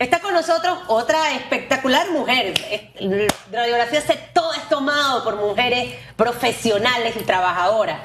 Está 0.00 0.20
con 0.20 0.32
nosotros 0.32 0.78
otra 0.86 1.34
espectacular 1.34 2.12
mujer. 2.12 2.54
Radiografía 3.50 4.00
se 4.00 4.14
todo 4.32 4.52
es 4.52 4.68
tomado 4.68 5.24
por 5.24 5.34
mujeres 5.34 5.92
profesionales 6.14 7.16
y 7.20 7.24
trabajadoras. 7.24 7.98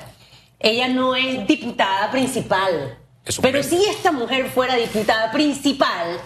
Ella 0.58 0.88
no 0.88 1.16
es 1.16 1.46
diputada 1.46 2.10
principal. 2.10 2.98
Pero 3.44 3.62
si 3.62 3.86
esta 3.86 4.12
mujer 4.12 4.50
fuera 4.50 4.76
diputada 4.76 5.32
principal, 5.32 6.20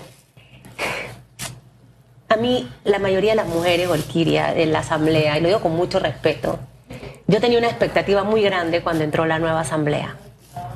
a 2.30 2.38
mí 2.38 2.72
la 2.86 3.00
mayoría 3.00 3.32
de 3.32 3.36
las 3.36 3.48
mujeres, 3.48 3.90
Orquiria, 3.90 4.56
en 4.56 4.72
la 4.72 4.80
asamblea, 4.80 5.38
y 5.38 5.42
lo 5.42 5.50
digo 5.50 5.60
con 5.60 5.76
mucho 5.76 6.00
respeto, 6.00 6.60
yo 7.28 7.42
tenía 7.42 7.60
una 7.60 7.68
expectativa 7.68 8.24
muy 8.24 8.42
grande 8.42 8.82
cuando 8.82 9.04
entró 9.04 9.26
la 9.26 9.38
nueva 9.38 9.60
asamblea. 9.60 10.16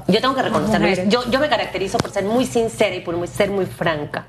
Yo 0.09 0.19
tengo 0.19 0.35
que 0.35 0.41
reconocerlo. 0.41 1.05
Yo, 1.07 1.31
yo 1.31 1.39
me 1.39 1.47
caracterizo 1.47 1.97
por 1.97 2.11
ser 2.11 2.25
muy 2.25 2.45
sincera 2.45 2.93
y 2.93 2.99
por 2.99 3.25
ser 3.29 3.51
muy 3.51 3.65
franca 3.65 4.27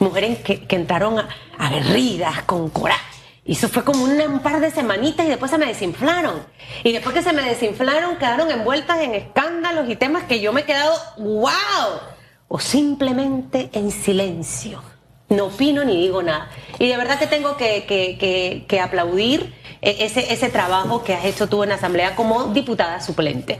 mujeres 0.00 0.38
que, 0.38 0.66
entraron 0.70 1.16
aguerridas, 1.58 2.42
con 2.42 2.68
coraje. 2.70 3.02
Y 3.44 3.52
eso 3.52 3.68
fue 3.68 3.84
como 3.84 4.04
un 4.04 4.40
par 4.40 4.60
de 4.60 4.70
semanitas 4.70 5.26
y 5.26 5.28
después 5.28 5.50
se 5.50 5.58
me 5.58 5.66
desinflaron. 5.66 6.42
Y 6.82 6.92
después 6.92 7.14
que 7.14 7.22
se 7.22 7.32
me 7.32 7.42
desinflaron, 7.42 8.16
quedaron 8.16 8.50
envueltas 8.50 9.00
en 9.00 9.14
escándalos 9.14 9.88
y 9.88 9.96
temas 9.96 10.24
que 10.24 10.40
yo 10.40 10.52
me 10.52 10.62
he 10.62 10.64
quedado, 10.64 10.94
wow. 11.18 12.00
O 12.48 12.58
simplemente 12.58 13.70
en 13.72 13.90
silencio. 13.90 14.82
No 15.28 15.46
opino 15.46 15.84
ni 15.84 15.96
digo 15.96 16.22
nada. 16.22 16.48
Y 16.78 16.88
de 16.88 16.96
verdad 16.96 17.18
que 17.18 17.26
tengo 17.26 17.56
que, 17.56 17.84
que 18.66 18.80
aplaudir 18.80 19.52
e, 19.84 20.06
ese, 20.06 20.32
ese 20.32 20.48
trabajo 20.48 21.04
que 21.04 21.12
has 21.12 21.26
hecho 21.26 21.46
tú 21.46 21.62
en 21.62 21.68
la 21.68 21.74
Asamblea 21.74 22.16
como 22.16 22.44
diputada 22.54 23.00
suplente. 23.00 23.58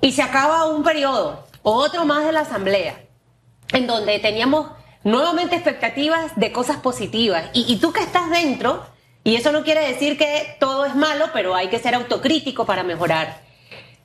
Y 0.00 0.10
se 0.10 0.22
acaba 0.22 0.66
un 0.66 0.82
periodo, 0.82 1.46
otro 1.62 2.04
más 2.04 2.26
de 2.26 2.32
la 2.32 2.40
Asamblea, 2.40 3.00
en 3.72 3.86
donde 3.86 4.18
teníamos 4.18 4.66
nuevamente 5.04 5.54
expectativas 5.54 6.32
de 6.36 6.52
cosas 6.52 6.78
positivas. 6.78 7.44
Y, 7.52 7.76
tú 7.76 7.92
que 7.92 8.00
estás 8.00 8.30
dentro, 8.30 8.84
y 9.24 9.36
eso 9.36 9.52
no 9.52 9.64
quiere 9.64 9.86
decir 9.86 10.18
que 10.18 10.56
todo 10.58 10.84
es 10.84 10.94
malo, 10.94 11.26
pero 11.32 11.54
hay 11.54 11.68
que 11.68 11.78
ser 11.78 11.94
autocrítico 11.94 12.66
para 12.66 12.82
mejorar. 12.82 13.42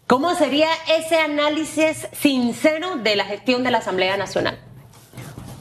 ¿Cómo 0.08 0.36
sería 0.36 0.70
ese 0.98 1.20
análisis 1.20 2.08
sincero 2.12 2.98
de 2.98 3.16
la 3.16 3.26
gestión 3.26 3.64
de 3.64 3.72
la 3.72 3.80
Asamblea 3.80 4.18
Nacional? 4.18 4.60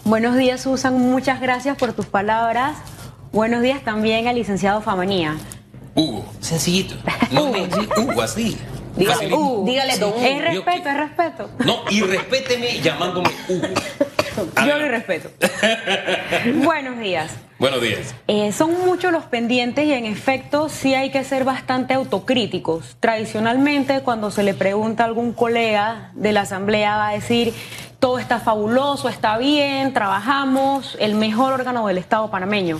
Buenos 0.05 0.37
días, 0.37 0.61
Susan. 0.63 0.99
Muchas 0.99 1.41
gracias 1.41 1.79
por 1.79 1.95
tus 1.95 2.07
palabras. 2.07 2.77
Buenos 3.33 3.63
días 3.63 3.83
también 3.83 4.29
al 4.29 4.35
licenciado 4.35 4.83
Famanía. 4.83 5.37
Hugo, 5.95 6.27
sencillito. 6.41 6.95
No 7.31 7.51
me 7.51 7.63
Hugo, 7.63 8.21
así. 8.21 8.57
Dígale, 8.97 9.35
uh, 9.35 9.65
dígale 9.65 9.99
don 9.99 10.13
Es 10.23 10.41
respeto, 10.43 10.89
es 10.89 10.97
respeto. 10.97 11.51
No, 11.65 11.79
y 11.91 12.03
respéteme 12.03 12.81
llamándome 12.81 13.31
Hugo. 13.49 13.67
Yo 14.37 14.79
le 14.79 14.89
respeto. 14.89 15.31
Buenos 16.65 16.99
días. 16.99 17.33
Buenos 17.59 17.81
días. 17.81 18.15
Eh, 18.27 18.53
son 18.53 18.73
muchos 18.85 19.13
los 19.13 19.25
pendientes 19.25 19.85
y 19.87 19.93
en 19.93 20.07
efecto 20.07 20.69
sí 20.69 20.95
hay 20.95 21.11
que 21.11 21.23
ser 21.25 21.45
bastante 21.45 21.95
autocríticos. 21.95 22.97
Tradicionalmente 23.01 24.01
cuando 24.01 24.31
se 24.31 24.43
le 24.43 24.55
pregunta 24.55 25.05
a 25.05 25.07
algún 25.07 25.33
colega 25.33 26.11
de 26.15 26.33
la 26.33 26.43
asamblea 26.43 26.97
va 26.97 27.09
a 27.09 27.13
decir 27.13 27.55
todo 28.01 28.19
está 28.19 28.39
fabuloso, 28.39 29.09
está 29.09 29.39
bien, 29.39 29.95
trabajamos, 29.95 30.97
el 31.01 31.15
mejor 31.15 31.55
órgano 31.55 31.87
del 31.87 31.97
Estado 31.97 32.31
panameño. 32.31 32.79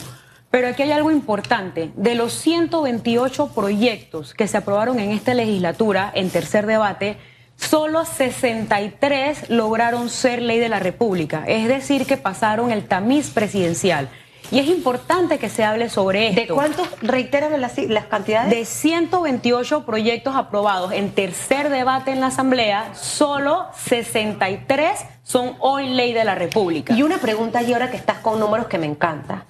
Pero 0.51 0.69
aquí 0.69 0.83
hay 0.83 0.93
algo 0.93 1.11
importante. 1.11 1.91
De 1.97 2.15
los 2.15 2.33
128 2.35 3.49
proyectos 3.55 4.35
que 4.35 4.47
se 4.47 4.59
aprobaron 4.59 5.01
en 5.01 5.11
esta 5.11 5.35
legislatura 5.35 6.13
en 6.15 6.31
tercer 6.31 6.67
debate, 6.67 7.17
solo 7.57 8.05
63 8.05 9.51
lograron 9.51 10.09
ser 10.09 10.43
ley 10.43 10.59
de 10.59 10.69
la 10.69 10.79
República, 10.79 11.45
es 11.47 11.69
decir, 11.69 12.07
que 12.07 12.17
pasaron 12.17 12.71
el 12.71 12.87
tamiz 12.87 13.31
presidencial. 13.31 14.09
Y 14.51 14.59
es 14.59 14.69
importante 14.69 15.39
que 15.39 15.49
se 15.49 15.65
hable 15.65 15.89
sobre 15.89 16.29
esto. 16.29 16.41
¿De 16.41 16.47
cuántos, 16.49 16.87
reiteran 17.01 17.59
las, 17.61 17.79
las 17.79 18.05
cantidades? 18.05 18.51
De 18.51 18.65
128 18.65 19.87
proyectos 19.87 20.37
aprobados 20.37 20.93
en 20.93 21.13
tercer 21.13 21.71
debate 21.71 22.11
en 22.13 22.21
la 22.21 22.27
Asamblea, 22.27 22.95
solo 22.95 23.67
63 23.77 25.01
son 25.23 25.57
hoy 25.61 25.89
ley 25.89 26.13
de 26.13 26.25
la 26.25 26.35
República. 26.35 26.95
Y 26.95 27.03
una 27.03 27.19
pregunta, 27.19 27.63
y 27.63 27.73
ahora 27.73 27.91
que 27.91 27.97
estás 27.97 28.19
con 28.19 28.39
números 28.39 28.67
que 28.67 28.79
me 28.79 28.87
encanta. 28.87 29.47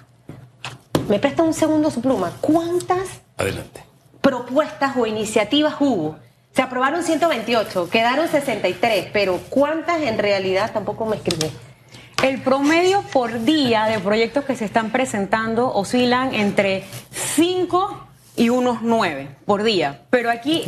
Me 1.08 1.18
presta 1.18 1.42
un 1.42 1.52
segundo 1.52 1.90
su 1.90 2.00
pluma. 2.00 2.32
¿Cuántas 2.40 3.20
Adelante. 3.36 3.84
propuestas 4.20 4.96
o 4.96 5.06
iniciativas 5.06 5.74
hubo 5.80 6.16
se 6.54 6.62
aprobaron 6.62 7.02
128, 7.02 7.90
quedaron 7.90 8.28
63, 8.28 9.08
pero 9.12 9.40
¿cuántas 9.50 10.00
en 10.02 10.18
realidad 10.18 10.72
tampoco 10.72 11.04
me 11.04 11.16
escribí? 11.16 11.50
El 12.22 12.40
promedio 12.42 13.02
por 13.12 13.42
día 13.42 13.86
de 13.86 13.98
proyectos 13.98 14.44
que 14.44 14.54
se 14.54 14.64
están 14.64 14.90
presentando 14.90 15.72
oscilan 15.74 16.32
entre 16.32 16.84
5 17.10 18.06
y 18.36 18.50
unos 18.50 18.82
9 18.82 19.28
por 19.44 19.64
día. 19.64 20.02
Pero 20.10 20.30
aquí 20.30 20.64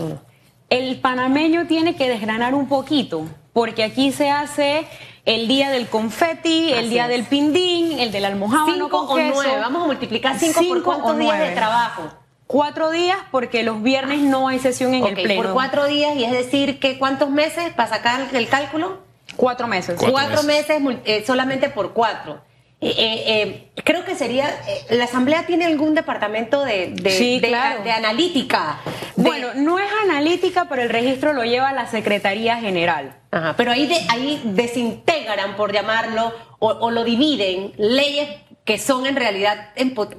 el 0.70 1.00
panameño 1.00 1.68
tiene 1.68 1.94
que 1.94 2.08
desgranar 2.08 2.54
un 2.54 2.68
poquito, 2.68 3.24
porque 3.52 3.84
aquí 3.84 4.10
se 4.10 4.28
hace 4.28 4.88
el 5.24 5.46
día 5.46 5.70
del 5.70 5.86
confeti, 5.86 6.72
el 6.72 6.90
día 6.90 7.06
del 7.06 7.24
pindín, 7.24 8.00
el 8.00 8.10
del 8.10 8.24
almohábano 8.24 8.88
con 8.90 9.06
o 9.08 9.14
queso. 9.14 9.42
Vamos 9.60 9.84
a 9.84 9.86
multiplicar 9.86 10.36
5 10.36 10.60
por 10.68 10.82
cuántos 10.82 11.16
días 11.16 11.38
de 11.38 11.50
trabajo. 11.52 12.25
Cuatro 12.46 12.90
días 12.90 13.18
porque 13.32 13.64
los 13.64 13.82
viernes 13.82 14.20
no 14.20 14.46
hay 14.46 14.60
sesión 14.60 14.94
en 14.94 15.04
el 15.04 15.14
pleno. 15.14 15.42
Por 15.42 15.52
cuatro 15.52 15.86
días 15.86 16.14
y 16.16 16.24
es 16.24 16.30
decir 16.30 16.78
que 16.78 16.98
cuántos 16.98 17.30
meses 17.30 17.72
para 17.74 17.88
sacar 17.88 18.28
el 18.32 18.48
cálculo? 18.48 19.00
Cuatro 19.34 19.66
meses. 19.66 19.98
Cuatro, 19.98 20.44
meses, 20.44 20.80
eh, 21.04 21.24
solamente 21.26 21.68
por 21.68 21.92
cuatro. 21.92 22.40
Eh, 22.80 22.94
eh, 22.98 23.70
creo 23.84 24.04
que 24.04 24.14
sería, 24.14 24.48
la 24.90 25.04
Asamblea 25.04 25.46
tiene 25.46 25.64
algún 25.64 25.94
departamento 25.94 26.62
de, 26.62 26.90
de, 26.94 27.90
analítica. 27.90 28.80
Bueno, 29.16 29.48
no 29.54 29.78
es 29.78 29.88
analítica, 30.04 30.66
pero 30.68 30.82
el 30.82 30.90
registro 30.90 31.32
lo 31.32 31.42
lleva 31.42 31.72
la 31.72 31.86
Secretaría 31.86 32.58
General. 32.58 33.16
Ajá, 33.30 33.54
pero 33.56 33.72
ahí, 33.72 33.90
ahí 34.08 34.40
desintegran, 34.44 35.56
por 35.56 35.72
llamarlo, 35.72 36.32
o, 36.58 36.68
o 36.68 36.90
lo 36.90 37.02
dividen 37.02 37.72
leyes 37.76 38.28
que 38.66 38.78
son 38.78 39.06
en 39.06 39.14
realidad, 39.14 39.70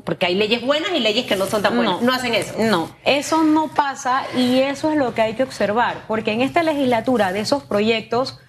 porque 0.06 0.26
hay 0.26 0.34
leyes 0.34 0.66
buenas 0.66 0.92
y 0.96 1.02
leyes 1.02 1.26
que 1.26 1.36
no 1.36 1.48
son 1.48 1.62
tan 1.62 1.76
buenas. 1.76 2.02
No, 2.02 2.14
hacen 2.14 2.34
eso. 2.34 2.54
No, 2.58 2.90
eso 3.04 3.44
no 3.44 3.68
pasa 3.68 4.24
y 4.38 4.60
eso 4.60 4.90
es 4.90 4.98
lo 4.98 5.14
que 5.14 5.22
hay 5.22 5.34
que 5.34 5.44
observar, 5.44 6.06
porque 6.08 6.32
en 6.32 6.40
esta 6.40 6.64
legislatura 6.64 7.34
de 7.34 7.42
esos 7.42 7.64
proyectos, 7.64 8.40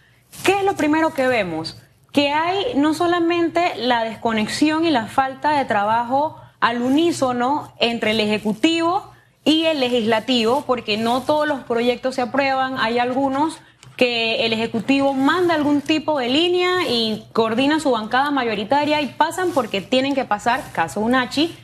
¿qué 0.44 0.58
es 0.58 0.64
lo 0.64 0.76
primero 0.76 1.12
que 1.12 1.26
vemos? 1.26 1.82
Que 2.12 2.31
hay 2.31 2.75
no 2.76 2.94
solamente 2.94 3.75
la 3.76 4.04
desconexión 4.04 4.87
y 4.87 4.92
la 4.92 5.08
falta 5.08 5.58
de 5.58 5.64
trabajo 5.64 6.41
al 6.60 6.81
unísono 6.81 7.75
entre 7.81 8.12
el 8.12 8.20
Ejecutivo 8.20 9.10
y 9.44 9.64
el 9.64 9.81
Legislativo, 9.81 10.62
porque 10.64 10.97
no 10.97 11.22
todos 11.22 11.48
los 11.48 11.64
proyectos 11.64 12.14
se 12.14 12.22
aprueban, 12.22 12.78
hay 12.78 13.00
algunos 13.00 13.58
que 13.98 14.47
el 14.47 14.53
Ejecutivo 14.53 15.12
manda 15.12 15.54
algún 15.54 15.82
tipo 15.82 16.20
de 16.20 16.28
línea 16.28 16.88
y 16.88 17.25
coordina 17.32 17.81
su 17.81 17.91
bancada 17.91 18.31
mayoritaria 18.31 19.03
y 19.03 19.09
pasan 19.09 19.50
porque 19.50 19.81
tienen 19.81 20.14
que 20.14 20.25
pasar, 20.25 20.62
caso 20.72 21.00
Unachi, 21.00 21.54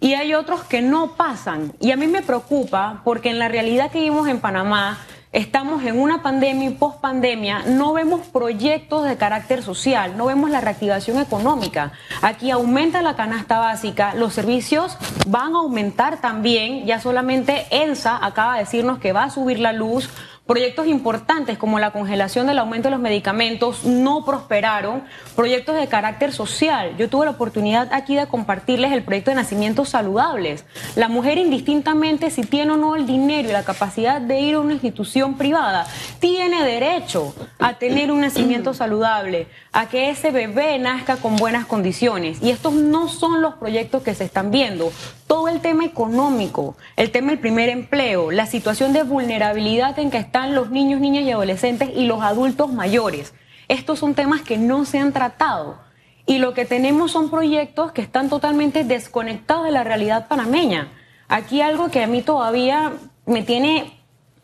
y 0.00 0.14
hay 0.14 0.32
otros 0.34 0.64
que 0.64 0.80
no 0.80 1.14
pasan. 1.14 1.74
Y 1.80 1.90
a 1.90 1.96
mí 1.96 2.06
me 2.06 2.22
preocupa 2.22 3.02
porque 3.04 3.28
en 3.28 3.38
la 3.38 3.48
realidad 3.48 3.90
que 3.90 3.98
vivimos 3.98 4.28
en 4.28 4.40
Panamá, 4.40 4.98
estamos 5.34 5.82
en 5.82 5.98
una 5.98 6.22
pandemia 6.22 6.70
y 6.70 6.74
post-pandemia, 6.74 7.64
no 7.66 7.92
vemos 7.92 8.20
proyectos 8.28 9.04
de 9.04 9.16
carácter 9.16 9.62
social, 9.62 10.16
no 10.16 10.26
vemos 10.26 10.48
la 10.48 10.60
reactivación 10.60 11.18
económica. 11.18 11.92
Aquí 12.22 12.50
aumenta 12.50 13.02
la 13.02 13.16
canasta 13.16 13.58
básica, 13.58 14.14
los 14.14 14.32
servicios 14.32 14.96
van 15.26 15.54
a 15.54 15.58
aumentar 15.58 16.20
también, 16.20 16.86
ya 16.86 17.00
solamente 17.00 17.66
ENSA 17.70 18.24
acaba 18.24 18.54
de 18.54 18.60
decirnos 18.60 19.00
que 19.00 19.12
va 19.12 19.24
a 19.24 19.30
subir 19.30 19.58
la 19.58 19.72
luz, 19.72 20.08
Proyectos 20.46 20.86
importantes 20.88 21.56
como 21.56 21.78
la 21.78 21.90
congelación 21.90 22.46
del 22.46 22.58
aumento 22.58 22.88
de 22.88 22.90
los 22.90 23.00
medicamentos 23.00 23.84
no 23.84 24.26
prosperaron. 24.26 25.02
Proyectos 25.34 25.74
de 25.74 25.88
carácter 25.88 26.34
social. 26.34 26.98
Yo 26.98 27.08
tuve 27.08 27.24
la 27.24 27.30
oportunidad 27.30 27.90
aquí 27.94 28.14
de 28.14 28.26
compartirles 28.26 28.92
el 28.92 29.02
proyecto 29.02 29.30
de 29.30 29.36
nacimientos 29.36 29.88
saludables. 29.88 30.66
La 30.96 31.08
mujer 31.08 31.38
indistintamente 31.38 32.30
si 32.30 32.42
tiene 32.42 32.72
o 32.72 32.76
no 32.76 32.94
el 32.94 33.06
dinero 33.06 33.48
y 33.48 33.52
la 33.52 33.64
capacidad 33.64 34.20
de 34.20 34.38
ir 34.40 34.56
a 34.56 34.60
una 34.60 34.74
institución 34.74 35.38
privada, 35.38 35.86
tiene 36.20 36.62
derecho 36.62 37.34
a 37.58 37.78
tener 37.78 38.12
un 38.12 38.20
nacimiento 38.20 38.74
saludable, 38.74 39.48
a 39.74 39.88
que 39.88 40.08
ese 40.08 40.30
bebé 40.30 40.78
nazca 40.78 41.16
con 41.16 41.34
buenas 41.34 41.66
condiciones. 41.66 42.40
Y 42.40 42.50
estos 42.50 42.72
no 42.74 43.08
son 43.08 43.42
los 43.42 43.54
proyectos 43.54 44.04
que 44.04 44.14
se 44.14 44.22
están 44.22 44.52
viendo 44.52 44.92
todo 45.26 45.48
el 45.48 45.60
tema 45.60 45.84
económico, 45.84 46.76
el 46.94 47.10
tema 47.10 47.30
del 47.30 47.40
primer 47.40 47.68
empleo, 47.68 48.30
la 48.30 48.46
situación 48.46 48.92
de 48.92 49.02
vulnerabilidad 49.02 49.98
en 49.98 50.12
que 50.12 50.18
están 50.18 50.54
los 50.54 50.70
niños, 50.70 51.00
niñas 51.00 51.24
y 51.24 51.32
adolescentes 51.32 51.90
y 51.92 52.06
los 52.06 52.22
adultos 52.22 52.72
mayores. 52.72 53.34
Estos 53.66 53.98
son 53.98 54.14
temas 54.14 54.42
que 54.42 54.58
no 54.58 54.84
se 54.84 55.00
han 55.00 55.12
tratado. 55.12 55.80
Y 56.24 56.38
lo 56.38 56.54
que 56.54 56.64
tenemos 56.64 57.10
son 57.10 57.28
proyectos 57.28 57.90
que 57.90 58.00
están 58.00 58.28
totalmente 58.28 58.84
desconectados 58.84 59.64
de 59.64 59.72
la 59.72 59.82
realidad 59.82 60.28
panameña. 60.28 60.92
Aquí 61.26 61.62
algo 61.62 61.90
que 61.90 62.04
a 62.04 62.06
mí 62.06 62.22
todavía 62.22 62.92
me 63.26 63.42
tiene 63.42 63.92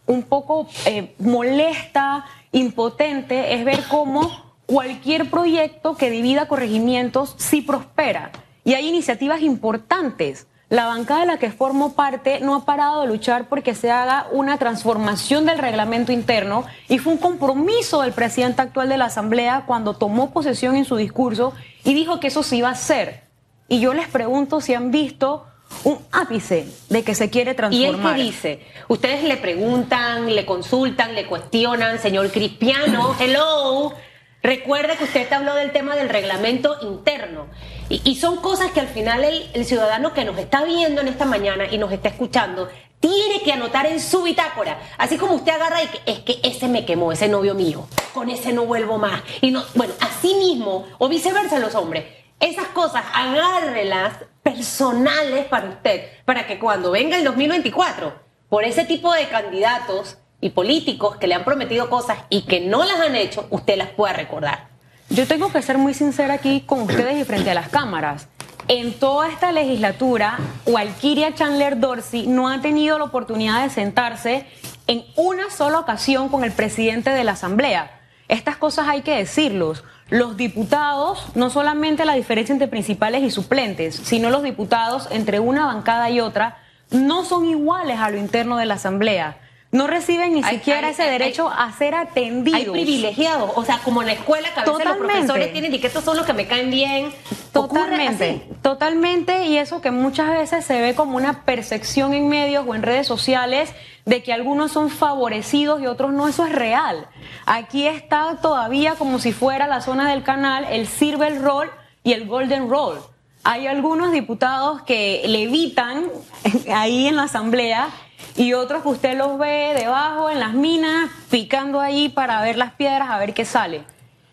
un 0.06 0.24
poco 0.24 0.66
eh, 0.86 1.14
molesta, 1.20 2.24
impotente, 2.50 3.54
es 3.54 3.64
ver 3.64 3.84
cómo 3.88 4.49
cualquier 4.70 5.28
proyecto 5.30 5.96
que 5.96 6.10
divida 6.10 6.46
corregimientos 6.46 7.34
sí 7.38 7.60
prospera. 7.60 8.30
Y 8.62 8.74
hay 8.74 8.86
iniciativas 8.86 9.42
importantes. 9.42 10.46
La 10.68 10.86
bancada 10.86 11.22
de 11.22 11.26
la 11.26 11.38
que 11.38 11.50
formo 11.50 11.94
parte 11.94 12.38
no 12.38 12.54
ha 12.54 12.64
parado 12.64 13.00
de 13.00 13.08
luchar 13.08 13.48
porque 13.48 13.74
se 13.74 13.90
haga 13.90 14.28
una 14.30 14.58
transformación 14.58 15.44
del 15.44 15.58
reglamento 15.58 16.12
interno 16.12 16.64
y 16.88 16.98
fue 16.98 17.14
un 17.14 17.18
compromiso 17.18 18.02
del 18.02 18.12
presidente 18.12 18.62
actual 18.62 18.88
de 18.88 18.96
la 18.96 19.06
Asamblea 19.06 19.64
cuando 19.66 19.94
tomó 19.94 20.30
posesión 20.30 20.76
en 20.76 20.84
su 20.84 20.94
discurso 20.94 21.52
y 21.82 21.92
dijo 21.92 22.20
que 22.20 22.28
eso 22.28 22.44
se 22.44 22.54
iba 22.54 22.68
a 22.68 22.72
hacer. 22.72 23.24
Y 23.66 23.80
yo 23.80 23.92
les 23.92 24.06
pregunto 24.06 24.60
si 24.60 24.74
han 24.74 24.92
visto 24.92 25.46
un 25.82 25.98
ápice 26.12 26.68
de 26.88 27.02
que 27.02 27.16
se 27.16 27.28
quiere 27.28 27.54
transformar. 27.54 27.90
¿Y 27.90 27.94
él 27.96 28.16
qué 28.16 28.22
dice? 28.22 28.66
Ustedes 28.86 29.24
le 29.24 29.36
preguntan, 29.36 30.32
le 30.32 30.46
consultan, 30.46 31.16
le 31.16 31.26
cuestionan, 31.26 31.98
señor 31.98 32.30
Cristiano, 32.30 33.16
hello. 33.18 33.92
Recuerde 34.42 34.96
que 34.96 35.04
usted 35.04 35.28
te 35.28 35.34
habló 35.34 35.54
del 35.54 35.70
tema 35.70 35.96
del 35.96 36.08
reglamento 36.08 36.78
interno. 36.82 37.46
Y, 37.90 38.16
son 38.16 38.36
cosas 38.36 38.70
que 38.70 38.80
al 38.80 38.88
final 38.88 39.24
el, 39.24 39.64
ciudadano 39.64 40.14
que 40.14 40.24
nos 40.24 40.38
está 40.38 40.64
viendo 40.64 41.00
en 41.00 41.08
esta 41.08 41.24
mañana 41.24 41.66
y 41.70 41.76
nos 41.76 41.92
está 41.92 42.08
escuchando 42.08 42.68
tiene 43.00 43.40
que 43.42 43.52
anotar 43.52 43.86
en 43.86 43.98
su 43.98 44.22
bitácora. 44.22 44.78
Así 44.98 45.16
como 45.16 45.34
usted 45.34 45.52
agarra 45.52 45.82
y 45.82 45.88
es 46.06 46.18
que 46.20 46.38
ese 46.42 46.68
me 46.68 46.84
quemó, 46.84 47.12
ese 47.12 47.28
novio 47.28 47.54
mío. 47.54 47.86
Con 48.14 48.28
ese 48.28 48.52
no 48.52 48.66
vuelvo 48.66 48.98
más. 48.98 49.22
Y 49.40 49.50
no, 49.50 49.64
bueno, 49.74 49.94
así 50.00 50.34
mismo, 50.34 50.86
o 50.98 51.08
viceversa 51.08 51.58
los 51.58 51.74
hombres. 51.74 52.04
Esas 52.38 52.68
cosas, 52.68 53.04
agárrelas 53.14 54.14
personales 54.42 55.46
para 55.46 55.70
usted, 55.70 56.08
para 56.24 56.46
que 56.46 56.58
cuando 56.58 56.90
venga 56.90 57.16
el 57.16 57.24
2024, 57.24 58.14
por 58.48 58.64
ese 58.64 58.84
tipo 58.84 59.12
de 59.12 59.28
candidatos 59.28 60.18
y 60.40 60.50
políticos 60.50 61.16
que 61.16 61.26
le 61.26 61.34
han 61.34 61.44
prometido 61.44 61.90
cosas 61.90 62.18
y 62.30 62.42
que 62.42 62.60
no 62.60 62.84
las 62.84 63.00
han 63.00 63.14
hecho, 63.14 63.46
usted 63.50 63.76
las 63.76 63.90
pueda 63.90 64.12
recordar. 64.12 64.68
Yo 65.10 65.26
tengo 65.26 65.52
que 65.52 65.62
ser 65.62 65.76
muy 65.76 65.92
sincera 65.92 66.34
aquí 66.34 66.62
con 66.64 66.82
ustedes 66.82 67.20
y 67.20 67.24
frente 67.24 67.50
a 67.50 67.54
las 67.54 67.68
cámaras. 67.68 68.28
En 68.68 68.92
toda 68.92 69.28
esta 69.28 69.50
legislatura, 69.50 70.38
Walkiria 70.66 71.34
Chandler 71.34 71.80
Dorsey 71.80 72.26
no 72.28 72.48
ha 72.48 72.60
tenido 72.60 72.98
la 72.98 73.04
oportunidad 73.04 73.62
de 73.62 73.70
sentarse 73.70 74.46
en 74.86 75.04
una 75.16 75.50
sola 75.50 75.80
ocasión 75.80 76.28
con 76.28 76.44
el 76.44 76.52
presidente 76.52 77.10
de 77.10 77.24
la 77.24 77.32
Asamblea. 77.32 77.90
Estas 78.28 78.56
cosas 78.56 78.86
hay 78.86 79.02
que 79.02 79.16
decirlos. 79.16 79.82
Los 80.08 80.36
diputados, 80.36 81.26
no 81.34 81.50
solamente 81.50 82.04
la 82.04 82.14
diferencia 82.14 82.52
entre 82.52 82.68
principales 82.68 83.22
y 83.24 83.30
suplentes, 83.30 83.96
sino 83.96 84.30
los 84.30 84.44
diputados 84.44 85.08
entre 85.10 85.40
una 85.40 85.66
bancada 85.66 86.10
y 86.10 86.20
otra, 86.20 86.58
no 86.90 87.24
son 87.24 87.46
iguales 87.46 87.98
a 87.98 88.10
lo 88.10 88.18
interno 88.18 88.56
de 88.56 88.66
la 88.66 88.74
Asamblea 88.74 89.36
no 89.72 89.86
reciben 89.86 90.34
ni 90.34 90.42
siquiera 90.42 90.90
ese 90.90 91.04
derecho 91.04 91.48
a 91.48 91.70
ser 91.72 91.94
atendidos. 91.94 92.60
Hay 92.60 92.70
privilegiados, 92.70 93.52
o 93.54 93.64
sea, 93.64 93.78
como 93.84 94.00
en 94.00 94.08
la 94.08 94.14
escuela 94.14 94.52
que 94.52 94.60
a 94.60 94.64
veces 94.64 94.84
los 94.84 94.96
profesores 94.96 95.52
tienen 95.52 95.72
y 95.72 95.78
que 95.78 95.86
estos 95.86 96.02
son 96.02 96.16
los 96.16 96.26
que 96.26 96.32
me 96.32 96.46
caen 96.46 96.70
bien. 96.70 97.12
Totalmente, 97.52 98.42
totalmente, 98.62 99.46
y 99.46 99.58
eso 99.58 99.80
que 99.80 99.92
muchas 99.92 100.30
veces 100.30 100.64
se 100.64 100.80
ve 100.80 100.94
como 100.94 101.16
una 101.16 101.44
percepción 101.44 102.14
en 102.14 102.28
medios 102.28 102.64
o 102.66 102.74
en 102.74 102.82
redes 102.82 103.06
sociales 103.06 103.72
de 104.06 104.22
que 104.24 104.32
algunos 104.32 104.72
son 104.72 104.90
favorecidos 104.90 105.80
y 105.80 105.86
otros 105.86 106.12
no, 106.12 106.26
eso 106.26 106.44
es 106.44 106.52
real. 106.52 107.06
Aquí 107.46 107.86
está 107.86 108.38
todavía 108.42 108.96
como 108.96 109.20
si 109.20 109.32
fuera 109.32 109.68
la 109.68 109.80
zona 109.80 110.10
del 110.10 110.24
canal 110.24 110.66
el 110.68 110.88
Silver 110.88 111.40
Roll 111.40 111.70
y 112.02 112.12
el 112.12 112.26
Golden 112.26 112.68
Roll. 112.68 112.98
Hay 113.44 113.68
algunos 113.68 114.10
diputados 114.10 114.82
que 114.82 115.22
levitan 115.26 116.06
ahí 116.74 117.06
en 117.06 117.16
la 117.16 117.24
asamblea 117.24 117.88
y 118.36 118.52
otros 118.54 118.82
que 118.82 118.88
usted 118.88 119.18
los 119.18 119.38
ve 119.38 119.74
debajo 119.76 120.30
en 120.30 120.40
las 120.40 120.52
minas, 120.54 121.10
picando 121.30 121.80
ahí 121.80 122.08
para 122.08 122.40
ver 122.42 122.56
las 122.56 122.72
piedras, 122.72 123.10
a 123.10 123.18
ver 123.18 123.34
qué 123.34 123.44
sale. 123.44 123.84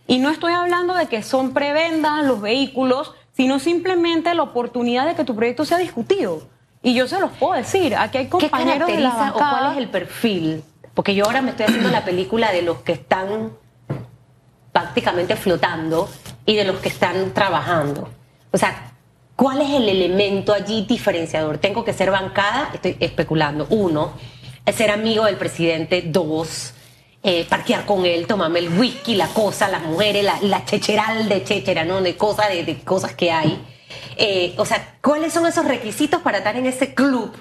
Y 0.08 0.20
no 0.20 0.30
estoy 0.30 0.54
hablando 0.54 0.94
de 0.94 1.08
que 1.08 1.22
son 1.24 1.54
prebendas 1.54 2.24
los 2.24 2.42
vehículos, 2.42 3.14
sino 3.34 3.60
simplemente 3.60 4.34
la 4.34 4.44
oportunidad 4.44 5.06
de 5.06 5.16
que 5.16 5.24
tu 5.24 5.36
proyecto 5.36 5.66
sea 5.66 5.78
discutido. 5.78 6.48
Y 6.82 6.94
yo 6.94 7.08
se 7.08 7.20
los 7.20 7.32
puedo 7.32 7.54
decir, 7.54 7.96
aquí 7.96 8.18
hay 8.18 8.28
compañeros 8.28 8.88
de 8.88 9.00
la 9.00 9.32
o 9.32 9.38
cuál 9.38 9.74
es 9.74 9.78
el 9.78 9.90
perfil? 9.90 10.64
Porque 10.94 11.14
yo 11.14 11.26
ahora 11.26 11.42
me 11.42 11.52
estoy 11.52 11.66
haciendo 11.66 11.90
la 11.90 12.06
película 12.06 12.52
de 12.52 12.62
los 12.62 12.78
que 12.80 12.94
están 12.94 13.52
prácticamente 14.72 15.36
flotando 15.36 16.10
y 16.46 16.56
de 16.56 16.64
los 16.64 16.78
que 16.78 16.90
están 16.90 17.34
trabajando. 17.34 18.10
O 18.52 18.58
sea, 18.58 18.94
¿Cuál 19.38 19.62
es 19.62 19.70
el 19.70 19.88
elemento 19.88 20.52
allí 20.52 20.88
diferenciador? 20.90 21.60
Tengo 21.60 21.86
que 21.86 21.94
ser 21.94 22.10
bancada, 22.10 22.72
estoy 22.74 22.98
especulando. 23.00 23.68
Uno, 23.70 24.14
ser 24.76 24.90
amigo 24.90 25.26
del 25.26 25.38
presidente. 25.38 26.02
Dos, 26.02 26.74
eh, 27.22 27.46
parquear 27.48 27.86
con 27.86 28.04
él, 28.08 28.26
tomarme 28.26 28.58
el 28.58 28.80
whisky, 28.80 29.14
la 29.14 29.28
cosa, 29.28 29.68
las 29.68 29.84
mujeres, 29.84 30.26
la, 30.42 30.66
checheral 30.66 31.30
de 31.30 31.44
chechera, 31.44 31.86
¿no? 31.86 32.02
De 32.02 32.18
cosas, 32.18 32.50
de, 32.50 32.80
cosas 32.84 33.14
que 33.14 33.32
hay. 33.32 33.64
Eh, 34.18 34.56
o 34.58 34.66
sea, 34.66 34.98
¿cuáles 35.04 35.34
son 35.34 35.46
esos 35.46 35.66
requisitos 35.66 36.20
para 36.24 36.40
estar 36.40 36.58
en 36.58 36.66
ese 36.66 36.96
club 36.96 37.32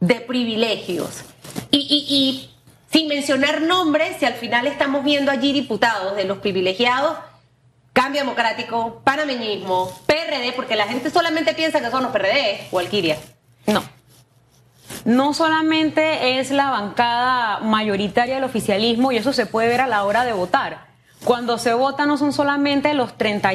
de 0.00 0.14
privilegios? 0.22 1.24
y 1.70 2.50
sin 2.90 3.06
mencionar 3.06 3.60
nombres, 3.60 4.16
si 4.18 4.24
al 4.24 4.34
final 4.34 4.66
estamos 4.66 5.04
viendo 5.04 5.30
allí 5.30 5.52
diputados 5.52 6.16
de 6.16 6.24
los 6.24 6.38
privilegiados 6.38 7.18
Cambio 7.94 8.22
Democrático, 8.22 9.00
Panameñismo, 9.04 9.88
PRD, 10.06 10.52
porque 10.56 10.74
la 10.74 10.88
gente 10.88 11.10
solamente 11.10 11.54
piensa 11.54 11.80
que 11.80 11.92
son 11.92 12.02
los 12.02 12.10
PRD 12.10 12.66
o 12.72 12.80
Alquiria. 12.80 13.16
No. 13.68 13.84
No 15.04 15.32
solamente 15.32 16.40
es 16.40 16.50
la 16.50 16.70
bancada 16.70 17.60
mayoritaria 17.60 18.34
del 18.34 18.44
oficialismo 18.44 19.12
y 19.12 19.16
eso 19.16 19.32
se 19.32 19.46
puede 19.46 19.68
ver 19.68 19.80
a 19.80 19.86
la 19.86 20.02
hora 20.02 20.24
de 20.24 20.32
votar. 20.32 20.88
Cuando 21.24 21.56
se 21.56 21.72
vota 21.72 22.04
no 22.04 22.18
son 22.18 22.32
solamente 22.32 22.92
los 22.94 23.16
30 23.16 23.52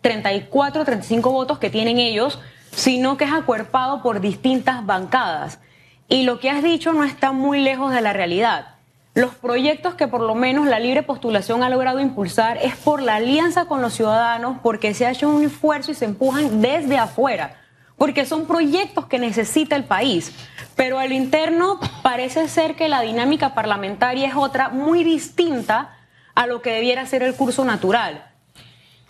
34, 0.00 0.84
35 0.84 1.30
votos 1.30 1.58
que 1.60 1.70
tienen 1.70 1.98
ellos, 1.98 2.40
sino 2.72 3.16
que 3.16 3.24
es 3.24 3.32
acuerpado 3.32 4.02
por 4.02 4.20
distintas 4.20 4.84
bancadas. 4.84 5.60
Y 6.08 6.24
lo 6.24 6.40
que 6.40 6.50
has 6.50 6.64
dicho 6.64 6.92
no 6.92 7.04
está 7.04 7.30
muy 7.30 7.60
lejos 7.60 7.92
de 7.92 8.00
la 8.00 8.12
realidad 8.12 8.75
los 9.16 9.34
proyectos 9.34 9.94
que 9.94 10.08
por 10.08 10.20
lo 10.20 10.34
menos 10.34 10.66
la 10.66 10.78
libre 10.78 11.02
postulación 11.02 11.62
ha 11.62 11.70
logrado 11.70 12.00
impulsar 12.00 12.58
es 12.62 12.76
por 12.76 13.00
la 13.00 13.14
alianza 13.14 13.64
con 13.64 13.80
los 13.80 13.94
ciudadanos, 13.94 14.58
porque 14.62 14.92
se 14.92 15.06
ha 15.06 15.26
un 15.26 15.42
esfuerzo 15.42 15.90
y 15.90 15.94
se 15.94 16.04
empujan 16.04 16.60
desde 16.60 16.98
afuera, 16.98 17.58
porque 17.96 18.26
son 18.26 18.46
proyectos 18.46 19.06
que 19.06 19.18
necesita 19.18 19.74
el 19.74 19.84
país. 19.84 20.32
Pero 20.74 20.98
a 20.98 21.06
lo 21.06 21.14
interno 21.14 21.80
parece 22.02 22.46
ser 22.46 22.76
que 22.76 22.90
la 22.90 23.00
dinámica 23.00 23.54
parlamentaria 23.54 24.28
es 24.28 24.34
otra 24.36 24.68
muy 24.68 25.02
distinta 25.02 25.96
a 26.34 26.46
lo 26.46 26.60
que 26.60 26.72
debiera 26.72 27.06
ser 27.06 27.22
el 27.22 27.34
curso 27.34 27.64
natural. 27.64 28.22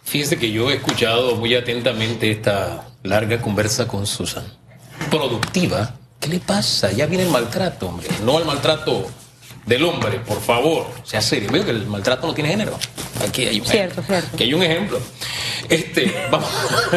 Fíjese 0.04 0.38
que 0.38 0.52
yo 0.52 0.70
he 0.70 0.74
escuchado 0.74 1.34
muy 1.34 1.56
atentamente 1.56 2.30
esta 2.30 2.84
larga 3.02 3.42
conversa 3.42 3.88
con 3.88 4.06
Susan. 4.06 4.44
Productiva. 5.10 5.96
¿Qué 6.20 6.28
le 6.28 6.38
pasa? 6.38 6.92
Ya 6.92 7.06
viene 7.06 7.24
el 7.24 7.30
maltrato, 7.30 7.88
hombre. 7.88 8.06
No 8.22 8.38
el 8.38 8.44
maltrato 8.44 9.08
del 9.66 9.84
hombre, 9.84 10.20
por 10.20 10.40
favor, 10.40 10.86
sea 11.04 11.20
serio. 11.20 11.50
Veo 11.50 11.64
que 11.64 11.72
el 11.72 11.86
maltrato 11.86 12.26
no 12.26 12.34
tiene 12.34 12.50
género. 12.50 12.78
Aquí 13.26 13.46
hay 13.46 13.60
un 13.60 13.66
cierto, 13.66 14.02
Cierto. 14.02 14.30
Aquí 14.34 14.44
hay 14.44 14.54
un 14.54 14.62
ejemplo. 14.62 15.00
Este, 15.68 16.14
vamos, 16.30 16.48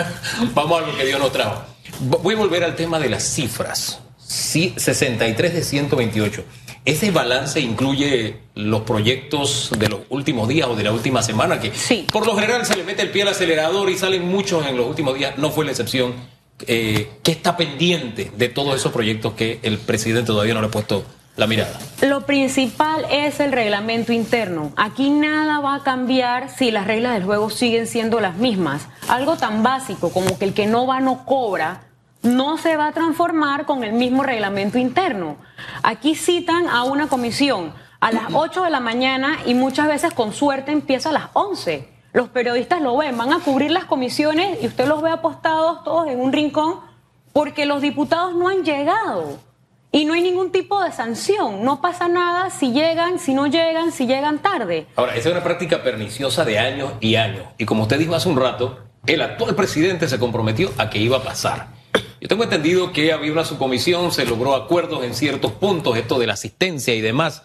vamos 0.54 0.84
a 0.84 0.88
lo 0.88 0.98
que 0.98 1.06
Dios 1.06 1.20
nos 1.20 1.32
trajo. 1.32 1.64
Voy 2.00 2.36
a 2.36 2.38
volver 2.38 2.64
al 2.64 2.76
tema 2.76 3.00
de 3.00 3.10
las 3.10 3.24
cifras. 3.24 4.00
Sí, 4.18 4.74
63 4.78 5.54
de 5.54 5.64
128. 5.64 6.44
¿Ese 6.86 7.12
balance 7.12 7.60
incluye 7.60 8.38
los 8.56 8.82
proyectos 8.82 9.72
de 9.78 9.90
los 9.90 10.02
últimos 10.10 10.48
días 10.48 10.68
o 10.68 10.76
de 10.76 10.84
la 10.84 10.92
última 10.92 11.22
semana? 11.24 11.60
Que 11.60 11.74
sí. 11.74 12.08
por 12.12 12.26
lo 12.26 12.36
general 12.36 12.66
se 12.66 12.78
le 12.78 12.84
mete 12.84 13.02
el 13.02 13.10
pie 13.10 13.24
al 13.24 13.30
acelerador 13.30 13.90
y 13.90 13.98
salen 13.98 14.28
muchos 14.28 14.66
en 14.66 14.78
los 14.78 14.88
últimos 14.88 15.16
días. 15.16 15.38
No 15.38 15.52
fue 15.52 15.66
la 15.66 15.72
excepción. 15.72 16.14
Eh, 16.68 17.10
¿Qué 17.24 17.32
está 17.32 17.58
pendiente 17.58 18.32
de 18.36 18.50
todos 18.50 18.76
esos 18.76 18.92
proyectos 18.92 19.34
que 19.34 19.60
el 19.64 19.78
presidente 19.78 20.28
todavía 20.28 20.54
no 20.54 20.62
le 20.62 20.68
ha 20.68 20.72
puesto 20.72 21.06
la 21.40 21.48
mirada? 21.48 21.80
Lo 22.02 22.26
principal 22.26 23.06
es 23.10 23.40
el 23.40 23.52
reglamento 23.52 24.14
interno. 24.14 24.72
Aquí 24.76 25.10
nada 25.10 25.60
va 25.60 25.76
a 25.76 25.84
cambiar 25.84 26.50
si 26.50 26.72
las 26.72 26.86
reglas 26.86 27.14
del 27.14 27.24
juego 27.24 27.50
siguen 27.50 27.88
siendo 27.88 28.20
las 28.20 28.36
mismas. 28.36 28.88
Algo 29.08 29.38
tan 29.38 29.64
básico 29.64 30.12
como 30.12 30.38
que 30.38 30.46
el 30.46 30.54
que 30.54 30.68
no 30.68 30.86
va 30.86 31.00
no 31.00 31.26
cobra 31.26 31.82
no 32.22 32.58
se 32.58 32.76
va 32.76 32.88
a 32.88 32.92
transformar 32.92 33.66
con 33.66 33.84
el 33.84 33.94
mismo 33.94 34.24
reglamento 34.24 34.78
interno. 34.78 35.38
Aquí 35.84 36.16
citan 36.16 36.68
a 36.68 36.84
una 36.84 37.08
comisión 37.08 37.74
a 38.00 38.12
las 38.12 38.24
8 38.34 38.64
de 38.64 38.70
la 38.70 38.80
mañana 38.80 39.38
y 39.46 39.54
muchas 39.54 39.88
veces 39.88 40.14
con 40.14 40.34
suerte 40.34 40.72
empieza 40.72 41.10
a 41.10 41.14
las 41.14 41.30
11. 41.34 41.88
Los 42.12 42.30
periodistas 42.30 42.82
lo 42.82 42.98
ven, 42.98 43.18
van 43.18 43.32
a 43.32 43.40
cubrir 43.40 43.72
las 43.72 43.86
comisiones 43.86 44.62
y 44.62 44.68
usted 44.68 44.88
los 44.88 45.02
ve 45.02 45.12
apostados 45.12 45.84
todos 45.84 46.08
en 46.08 46.20
un 46.20 46.34
rincón 46.34 46.82
porque 47.34 47.66
los 47.66 47.82
diputados 47.82 48.36
no 48.36 48.50
han 48.50 48.64
llegado. 48.64 49.49
Y 49.92 50.06
no 50.06 50.14
hay 50.14 50.22
ningún 50.22 50.52
tipo 50.52 50.84
de 50.84 50.92
sanción, 50.92 51.64
no 51.64 51.82
pasa 51.82 52.08
nada 52.08 52.52
si 52.52 52.72
llegan, 52.72 53.18
si 53.18 53.34
no 53.34 53.48
llegan, 53.48 53.92
si 53.92 54.06
llegan 54.06 54.38
tarde. 54.40 54.86
Ahora, 54.96 55.16
esa 55.16 55.30
es 55.30 55.36
una 55.36 55.44
práctica 55.44 55.82
perniciosa 55.82 56.46
de 56.46 56.60
años 56.60 56.94
y 57.00 57.16
años. 57.16 57.46
Y 57.58 57.66
como 57.66 57.84
usted 57.84 57.98
dijo 57.98 58.14
hace 58.14 58.30
un 58.30 58.40
rato, 58.40 58.78
el 59.08 59.22
actual 59.24 59.56
presidente 59.56 60.08
se 60.08 60.20
comprometió 60.20 60.72
a 60.78 60.92
que 60.92 61.00
iba 61.00 61.18
a 61.18 61.24
pasar. 61.24 61.70
Yo 62.22 62.28
tengo 62.28 62.44
entendido 62.44 62.94
que 62.94 63.12
había 63.12 63.32
una 63.32 63.46
subcomisión, 63.46 64.12
se 64.12 64.26
logró 64.26 64.54
acuerdos 64.54 65.04
en 65.04 65.16
ciertos 65.16 65.54
puntos, 65.54 65.98
esto 65.98 66.20
de 66.20 66.28
la 66.28 66.34
asistencia 66.34 66.94
y 66.94 67.02
demás. 67.02 67.42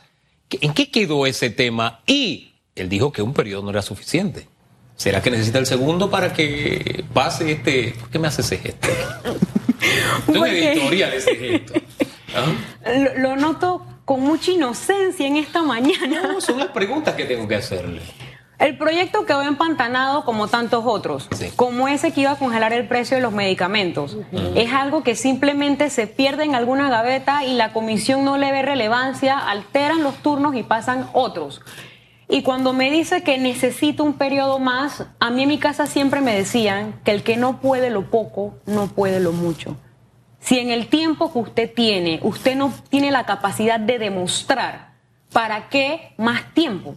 ¿En 0.51 0.75
qué 0.75 0.91
quedó 0.91 1.27
ese 1.27 1.49
tema? 1.49 2.03
Y 2.07 2.53
él 2.75 2.91
dijo 2.91 3.11
que 3.11 3.23
un 3.23 3.33
periodo 3.33 3.63
no 3.63 3.71
era 3.71 3.81
suficiente. 3.81 4.49
¿Será 4.97 5.23
que 5.23 5.31
necesita 5.31 5.59
el 5.59 5.67
segundo 5.67 6.11
para 6.11 6.35
que 6.35 7.05
pase 7.15 7.53
este... 7.53 7.95
¿Por 7.99 8.11
qué 8.11 8.19
me 8.19 8.29
hace 8.29 8.43
ese 8.43 8.59
gesto? 8.59 8.89
Tengo 10.27 10.45
editorial 10.45 11.15
ese 11.15 11.37
gesto. 11.37 11.75
¿Ah? 12.35 12.91
Lo, 12.97 13.19
lo 13.31 13.37
noto 13.37 13.87
con 14.05 14.21
mucha 14.21 14.51
inocencia 14.51 15.27
en 15.27 15.37
esta 15.37 15.63
mañana. 15.63 16.23
No, 16.35 16.41
son 16.41 16.59
las 16.59 16.69
preguntas 16.69 17.15
que 17.15 17.25
tengo 17.25 17.47
que 17.49 17.57
hacerle. 17.57 18.01
El 18.59 18.79
proyecto 18.79 19.27
quedó 19.27 19.43
empantanado 19.43 20.25
como 20.25 20.47
tantos 20.47 20.85
otros, 20.87 21.29
Sí. 21.33 21.51
como 21.57 21.89
ese 21.89 22.13
que 22.13 22.21
iba 22.21 22.31
a 22.31 22.39
congelar 22.39 22.73
el 22.73 22.87
precio 22.87 23.17
de 23.17 23.23
los 23.23 23.33
medicamentos. 23.33 24.17
Es 24.55 24.73
algo 24.73 25.03
que 25.03 25.17
simplemente 25.17 25.91
se 25.91 26.07
pierde 26.07 26.45
en 26.45 26.55
alguna 26.55 26.89
gaveta 26.89 27.45
y 27.45 27.55
la 27.55 27.73
comisión 27.73 28.25
no 28.25 28.39
le 28.39 28.53
ve 28.53 28.63
relevancia, 28.63 29.39
alteran 29.39 30.03
los 30.05 30.15
turnos 30.23 30.55
y 30.55 30.63
pasan 30.63 31.09
otros. 31.15 31.63
Y 32.29 32.43
cuando 32.43 32.73
me 32.73 32.91
dice 32.93 33.23
que 33.23 33.39
necesito 33.39 34.05
un 34.05 34.15
periodo 34.15 34.59
más, 34.61 35.05
a 35.19 35.31
mí 35.31 35.43
en 35.43 35.49
mi 35.49 35.59
casa 35.59 35.87
siempre 35.87 36.21
me 36.21 36.35
decían 36.35 37.01
que 37.05 37.11
el 37.11 37.23
que 37.25 37.37
no 37.37 37.61
puede 37.61 37.91
lo 37.91 38.09
poco, 38.09 38.55
no 38.67 38.87
puede 38.87 39.19
lo 39.21 39.33
mucho. 39.33 39.77
Si 40.45 40.59
en 40.59 40.71
el 40.71 40.89
tiempo 40.89 41.33
que 41.33 41.39
usted 41.39 41.73
tiene, 41.73 42.21
usted 42.23 42.55
no 42.55 42.71
tiene 42.91 43.11
la 43.11 43.25
capacidad 43.25 43.81
de 43.81 43.99
demostrar, 43.99 44.91
¿para 45.33 45.71
qué 45.71 46.13
más 46.19 46.53
tiempo? 46.53 46.97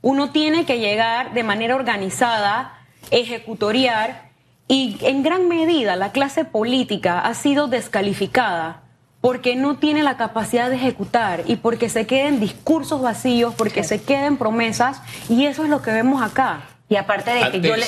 Uno 0.00 0.30
tiene 0.30 0.64
que 0.64 0.78
llegar 0.78 1.34
de 1.34 1.42
manera 1.42 1.74
organizada, 1.74 2.78
ejecutoriar, 3.10 4.30
y 4.68 4.96
en 5.00 5.24
gran 5.24 5.48
medida 5.48 5.96
la 5.96 6.12
clase 6.12 6.44
política 6.44 7.18
ha 7.18 7.34
sido 7.34 7.66
descalificada 7.66 8.82
porque 9.20 9.56
no 9.56 9.78
tiene 9.78 10.04
la 10.04 10.16
capacidad 10.16 10.70
de 10.70 10.76
ejecutar 10.76 11.42
y 11.46 11.56
porque 11.56 11.88
se 11.88 12.06
queden 12.06 12.38
discursos 12.38 13.02
vacíos, 13.02 13.54
porque 13.56 13.82
se 13.82 14.02
queden 14.02 14.36
promesas, 14.36 15.02
y 15.28 15.46
eso 15.46 15.64
es 15.64 15.68
lo 15.68 15.82
que 15.82 15.90
vemos 15.90 16.22
acá. 16.22 16.68
Y 16.88 16.94
aparte 16.94 17.32
de 17.32 17.50
que 17.50 17.60
yo 17.60 17.74
le, 17.74 17.86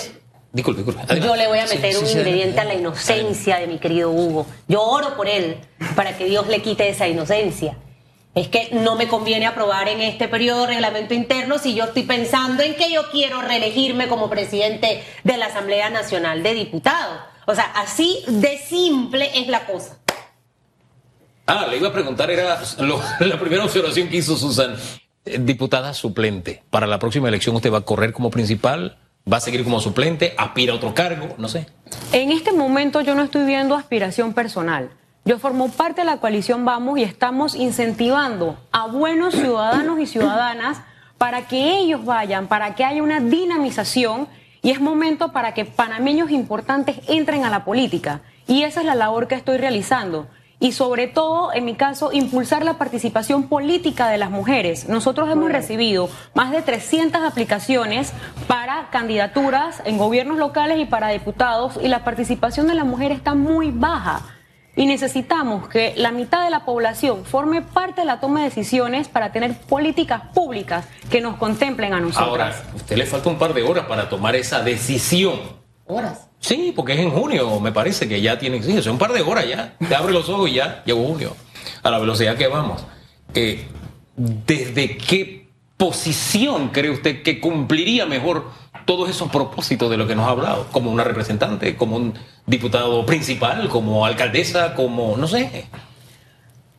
Disculpe, 0.56 0.82
disculpe. 0.82 1.20
yo 1.20 1.36
le 1.36 1.46
voy 1.48 1.58
a 1.58 1.66
meter 1.66 1.92
sí, 1.92 1.98
un 2.00 2.06
sí, 2.06 2.16
ingrediente 2.18 2.60
a 2.60 2.64
la 2.64 2.74
inocencia 2.74 3.58
de 3.58 3.66
mi 3.66 3.78
querido 3.78 4.10
Hugo. 4.10 4.46
Yo 4.68 4.82
oro 4.82 5.14
por 5.16 5.28
él 5.28 5.58
para 5.94 6.16
que 6.16 6.24
Dios 6.24 6.46
le 6.48 6.62
quite 6.62 6.88
esa 6.88 7.06
inocencia. 7.06 7.76
Es 8.34 8.48
que 8.48 8.68
no 8.72 8.96
me 8.96 9.06
conviene 9.08 9.46
aprobar 9.46 9.88
en 9.88 10.00
este 10.00 10.28
periodo 10.28 10.66
reglamento 10.66 11.14
interno 11.14 11.58
si 11.58 11.74
yo 11.74 11.84
estoy 11.84 12.02
pensando 12.04 12.62
en 12.62 12.74
que 12.74 12.90
yo 12.92 13.10
quiero 13.10 13.42
reelegirme 13.42 14.08
como 14.08 14.28
presidente 14.30 15.02
de 15.24 15.36
la 15.36 15.46
Asamblea 15.46 15.90
Nacional 15.90 16.42
de 16.42 16.54
Diputados. 16.54 17.18
O 17.46 17.54
sea, 17.54 17.64
así 17.74 18.22
de 18.26 18.58
simple 18.58 19.30
es 19.38 19.48
la 19.48 19.66
cosa. 19.66 19.98
Ah, 21.46 21.66
le 21.70 21.76
iba 21.76 21.88
a 21.88 21.92
preguntar, 21.92 22.30
era 22.30 22.60
lo- 22.80 23.00
la 23.20 23.38
primera 23.38 23.64
observación 23.64 24.08
que 24.08 24.16
hizo 24.16 24.36
Susan. 24.36 24.74
Eh, 25.24 25.38
Diputada 25.40 25.94
suplente, 25.94 26.62
para 26.70 26.86
la 26.86 26.98
próxima 26.98 27.28
elección 27.28 27.54
usted 27.56 27.72
va 27.72 27.78
a 27.78 27.82
correr 27.82 28.12
como 28.12 28.30
principal, 28.30 28.98
va 29.30 29.38
a 29.38 29.40
seguir 29.40 29.64
como 29.64 29.80
suplente, 29.80 30.34
aspira 30.38 30.72
a 30.72 30.76
otro 30.76 30.94
cargo, 30.94 31.34
no 31.38 31.48
sé. 31.48 31.66
En 32.12 32.30
este 32.30 32.52
momento 32.52 33.00
yo 33.00 33.14
no 33.14 33.22
estoy 33.22 33.44
viendo 33.44 33.74
aspiración 33.74 34.32
personal. 34.32 34.90
Yo 35.24 35.40
formo 35.40 35.68
parte 35.68 36.02
de 36.02 36.04
la 36.04 36.18
coalición 36.18 36.64
Vamos 36.64 36.98
y 36.98 37.02
estamos 37.02 37.56
incentivando 37.56 38.56
a 38.70 38.86
buenos 38.86 39.34
ciudadanos 39.34 39.98
y 39.98 40.06
ciudadanas 40.06 40.80
para 41.18 41.48
que 41.48 41.78
ellos 41.78 42.04
vayan, 42.04 42.46
para 42.46 42.76
que 42.76 42.84
haya 42.84 43.02
una 43.02 43.18
dinamización 43.18 44.28
y 44.62 44.70
es 44.70 44.80
momento 44.80 45.32
para 45.32 45.54
que 45.54 45.64
panameños 45.64 46.30
importantes 46.30 46.98
entren 47.08 47.44
a 47.44 47.50
la 47.50 47.64
política. 47.64 48.20
Y 48.46 48.62
esa 48.62 48.80
es 48.80 48.86
la 48.86 48.94
labor 48.94 49.26
que 49.26 49.34
estoy 49.34 49.56
realizando. 49.56 50.28
Y 50.58 50.72
sobre 50.72 51.06
todo, 51.06 51.52
en 51.52 51.66
mi 51.66 51.74
caso, 51.74 52.12
impulsar 52.12 52.64
la 52.64 52.78
participación 52.78 53.48
política 53.48 54.08
de 54.08 54.16
las 54.16 54.30
mujeres. 54.30 54.88
Nosotros 54.88 55.28
hemos 55.30 55.52
recibido 55.52 56.08
más 56.34 56.50
de 56.50 56.62
300 56.62 57.22
aplicaciones 57.22 58.12
para 58.48 58.88
candidaturas 58.90 59.82
en 59.84 59.98
gobiernos 59.98 60.38
locales 60.38 60.78
y 60.78 60.86
para 60.86 61.08
diputados 61.08 61.78
y 61.82 61.88
la 61.88 62.04
participación 62.04 62.68
de 62.68 62.74
la 62.74 62.84
mujer 62.84 63.12
está 63.12 63.34
muy 63.34 63.70
baja. 63.70 64.22
Y 64.76 64.86
necesitamos 64.86 65.68
que 65.68 65.94
la 65.96 66.10
mitad 66.10 66.44
de 66.44 66.50
la 66.50 66.64
población 66.64 67.24
forme 67.24 67.62
parte 67.62 68.02
de 68.02 68.06
la 68.06 68.20
toma 68.20 68.40
de 68.40 68.46
decisiones 68.46 69.08
para 69.08 69.32
tener 69.32 69.58
políticas 69.58 70.22
públicas 70.34 70.86
que 71.10 71.22
nos 71.22 71.36
contemplen 71.36 71.94
a 71.94 72.00
nosotros. 72.00 72.28
Ahora, 72.28 72.48
a 72.48 72.76
usted 72.76 72.96
le 72.96 73.06
falta 73.06 73.30
un 73.30 73.38
par 73.38 73.54
de 73.54 73.62
horas 73.62 73.86
para 73.86 74.08
tomar 74.08 74.36
esa 74.36 74.62
decisión. 74.62 75.38
Horas. 75.86 76.25
Sí, 76.40 76.72
porque 76.74 76.92
es 76.92 77.00
en 77.00 77.10
junio, 77.10 77.58
me 77.60 77.72
parece 77.72 78.08
que 78.08 78.20
ya 78.20 78.38
tiene, 78.38 78.62
sí, 78.62 78.88
un 78.88 78.98
par 78.98 79.12
de 79.12 79.22
horas 79.22 79.48
ya. 79.48 79.74
Te 79.78 79.94
abre 79.94 80.12
los 80.12 80.28
ojos 80.28 80.50
y 80.50 80.54
ya 80.54 80.82
llegó 80.84 81.04
junio. 81.06 81.36
A 81.82 81.90
la 81.90 81.98
velocidad 81.98 82.36
que 82.36 82.46
vamos. 82.46 82.84
Eh, 83.34 83.66
¿Desde 84.16 84.96
qué 84.96 85.48
posición 85.76 86.68
cree 86.68 86.90
usted 86.90 87.22
que 87.22 87.40
cumpliría 87.40 88.06
mejor 88.06 88.50
todos 88.84 89.10
esos 89.10 89.30
propósitos 89.30 89.90
de 89.90 89.96
lo 89.96 90.06
que 90.06 90.14
nos 90.14 90.26
ha 90.26 90.30
hablado? 90.30 90.68
Como 90.70 90.90
una 90.90 91.04
representante, 91.04 91.76
como 91.76 91.96
un 91.96 92.14
diputado 92.46 93.04
principal, 93.04 93.68
como 93.68 94.06
alcaldesa, 94.06 94.74
como, 94.74 95.16
no 95.16 95.26
sé. 95.26 95.66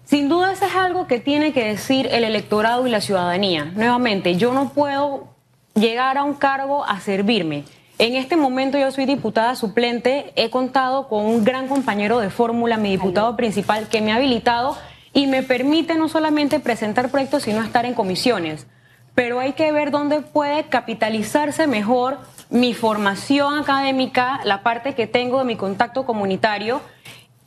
Sin 0.06 0.30
duda 0.30 0.54
eso 0.54 0.66
es 0.66 0.76
algo 0.76 1.06
que 1.06 1.20
tiene 1.20 1.52
que 1.52 1.66
decir 1.66 2.08
el 2.10 2.24
electorado 2.24 2.88
y 2.88 2.90
la 2.90 3.02
ciudadanía. 3.02 3.66
Nuevamente, 3.76 4.38
yo 4.38 4.54
no 4.54 4.70
puedo 4.70 5.28
llegar 5.76 6.18
a 6.18 6.24
un 6.24 6.34
cargo 6.34 6.86
a 6.86 7.02
servirme. 7.02 7.66
En 8.00 8.16
este 8.16 8.36
momento 8.36 8.78
yo 8.78 8.92
soy 8.92 9.08
diputada 9.08 9.56
suplente, 9.56 10.32
he 10.36 10.52
contado 10.52 11.08
con 11.08 11.26
un 11.26 11.44
gran 11.44 11.68
compañero 11.68 12.20
de 12.20 12.30
fórmula, 12.30 12.78
mi 12.78 12.92
diputado 12.92 13.36
principal, 13.36 13.88
que 13.88 14.02
me 14.02 14.12
ha 14.12 14.18
habilitado 14.18 14.78
y 15.14 15.26
me 15.26 15.42
permite 15.42 15.96
no 15.96 16.08
solamente 16.08 16.60
presentar 16.60 17.10
proyectos, 17.10 17.42
sino 17.42 17.64
estar 17.64 17.88
en 17.88 17.96
comisiones. 17.96 18.68
Pero 19.16 19.40
hay 19.40 19.54
que 19.54 19.72
ver 19.72 19.90
dónde 19.90 20.22
puede 20.22 20.66
capitalizarse 20.66 21.66
mejor 21.66 22.20
mi 22.52 22.76
formación 22.76 23.58
académica, 23.58 24.42
la 24.44 24.62
parte 24.62 24.94
que 24.94 25.08
tengo 25.08 25.40
de 25.40 25.46
mi 25.46 25.56
contacto 25.56 26.06
comunitario 26.06 26.82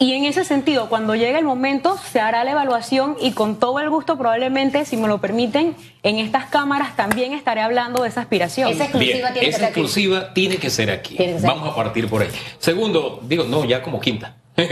y 0.02 0.14
en 0.14 0.25
ese 0.25 0.45
sentido, 0.47 0.88
cuando 0.88 1.14
llegue 1.14 1.38
el 1.38 1.45
momento, 1.45 1.99
se 2.11 2.21
hará 2.21 2.42
la 2.42 2.52
evaluación 2.52 3.16
y 3.21 3.33
con 3.33 3.59
todo 3.61 3.80
el 3.80 3.90
gusto, 3.90 4.16
probablemente, 4.16 4.87
si 4.87 4.97
me 4.97 5.07
lo 5.07 5.21
permiten, 5.21 5.76
en 6.02 6.16
estas 6.16 6.47
cámaras 6.47 6.97
también 6.97 7.35
estaré 7.35 7.61
hablando 7.61 8.02
de 8.02 8.09
esa 8.09 8.23
aspiración. 8.23 8.71
Esa 8.71 8.85
exclusiva 8.85 9.30
Bien, 9.30 9.35
tiene 9.35 9.50
que 9.50 9.57
aquí. 9.57 9.66
exclusiva 9.66 10.33
tiene 10.33 10.57
que 10.57 10.71
ser 10.71 10.90
aquí. 10.90 11.16
Tiene 11.16 11.35
que 11.35 11.40
ser 11.40 11.49
Vamos 11.50 11.69
a 11.71 11.76
partir 11.76 12.09
por 12.09 12.23
ahí. 12.23 12.30
Segundo, 12.59 13.21
digo, 13.25 13.45
no, 13.45 13.66
ya 13.66 13.83
como 13.83 14.00
quinta. 14.00 14.37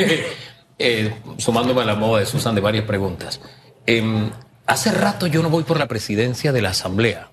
Eh, 0.81 1.13
sumándome 1.39 1.83
a 1.83 1.85
la 1.85 1.97
moda 1.97 2.21
de 2.21 2.27
Susan 2.27 2.55
de 2.55 2.61
varias 2.61 2.85
preguntas. 2.85 3.41
Em, 3.85 4.31
hace 4.65 4.93
rato 4.93 5.27
yo 5.27 5.43
no 5.43 5.51
voy 5.51 5.65
por 5.65 5.77
la 5.77 5.89
presidencia 5.89 6.53
de 6.53 6.63
la 6.63 6.69
Asamblea, 6.69 7.33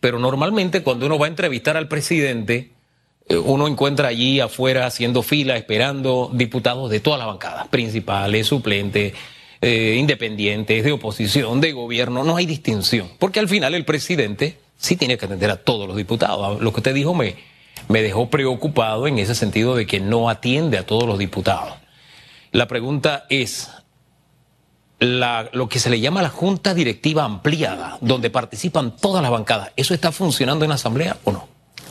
pero 0.00 0.18
normalmente 0.18 0.82
cuando 0.82 1.04
uno 1.04 1.18
va 1.18 1.26
a 1.26 1.28
entrevistar 1.28 1.76
al 1.76 1.88
presidente, 1.88 2.72
uno 3.36 3.68
encuentra 3.68 4.08
allí 4.08 4.40
afuera 4.40 4.86
haciendo 4.86 5.22
fila, 5.22 5.56
esperando 5.56 6.30
diputados 6.32 6.90
de 6.90 7.00
todas 7.00 7.18
las 7.18 7.28
bancadas, 7.28 7.68
principales, 7.68 8.46
suplentes, 8.46 9.14
eh, 9.60 9.96
independientes, 9.98 10.82
de 10.84 10.92
oposición, 10.92 11.60
de 11.60 11.72
gobierno, 11.72 12.24
no 12.24 12.36
hay 12.36 12.46
distinción, 12.46 13.10
porque 13.18 13.40
al 13.40 13.48
final 13.48 13.74
el 13.74 13.84
presidente 13.84 14.58
sí 14.78 14.96
tiene 14.96 15.18
que 15.18 15.26
atender 15.26 15.50
a 15.50 15.56
todos 15.56 15.86
los 15.86 15.96
diputados. 15.96 16.60
Lo 16.60 16.72
que 16.72 16.80
usted 16.80 16.94
dijo 16.94 17.14
me, 17.14 17.36
me 17.88 18.02
dejó 18.02 18.30
preocupado 18.30 19.06
en 19.06 19.18
ese 19.18 19.34
sentido 19.34 19.76
de 19.76 19.86
que 19.86 20.00
no 20.00 20.30
atiende 20.30 20.78
a 20.78 20.86
todos 20.86 21.04
los 21.06 21.18
diputados. 21.18 21.74
La 22.52 22.66
pregunta 22.66 23.26
es, 23.28 23.70
lo 24.98 25.68
que 25.68 25.78
se 25.78 25.90
le 25.90 26.00
llama 26.00 26.22
la 26.22 26.30
Junta 26.30 26.74
Directiva 26.74 27.24
Ampliada, 27.24 27.98
donde 28.00 28.30
participan 28.30 28.96
todas 28.96 29.22
las 29.22 29.30
bancadas, 29.30 29.72
¿eso 29.76 29.94
está 29.94 30.10
funcionando 30.10 30.64
en 30.64 30.70
la 30.70 30.74
Asamblea 30.74 31.18
o 31.24 31.32
no? 31.32 31.49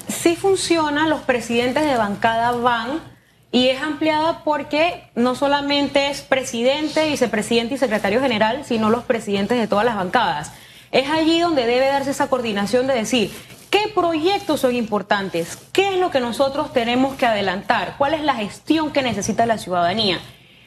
Sí 0.09 0.35
funciona, 0.35 1.07
los 1.07 1.21
presidentes 1.21 1.85
de 1.85 1.95
bancada 1.95 2.51
van 2.51 2.99
y 3.51 3.69
es 3.69 3.81
ampliada 3.81 4.43
porque 4.43 5.09
no 5.15 5.35
solamente 5.35 6.09
es 6.09 6.21
presidente, 6.21 7.07
vicepresidente 7.07 7.75
y 7.75 7.77
secretario 7.77 8.19
general, 8.19 8.65
sino 8.65 8.89
los 8.89 9.03
presidentes 9.03 9.59
de 9.59 9.67
todas 9.67 9.85
las 9.85 9.95
bancadas. 9.95 10.51
Es 10.91 11.09
allí 11.09 11.39
donde 11.39 11.67
debe 11.67 11.85
darse 11.85 12.11
esa 12.11 12.27
coordinación 12.27 12.87
de 12.87 12.95
decir 12.95 13.31
qué 13.69 13.91
proyectos 13.93 14.61
son 14.61 14.75
importantes, 14.75 15.59
qué 15.71 15.93
es 15.93 15.99
lo 15.99 16.09
que 16.09 16.19
nosotros 16.19 16.73
tenemos 16.73 17.15
que 17.15 17.27
adelantar, 17.27 17.93
cuál 17.99 18.15
es 18.15 18.23
la 18.23 18.33
gestión 18.33 18.91
que 18.91 19.03
necesita 19.03 19.45
la 19.45 19.59
ciudadanía. 19.59 20.19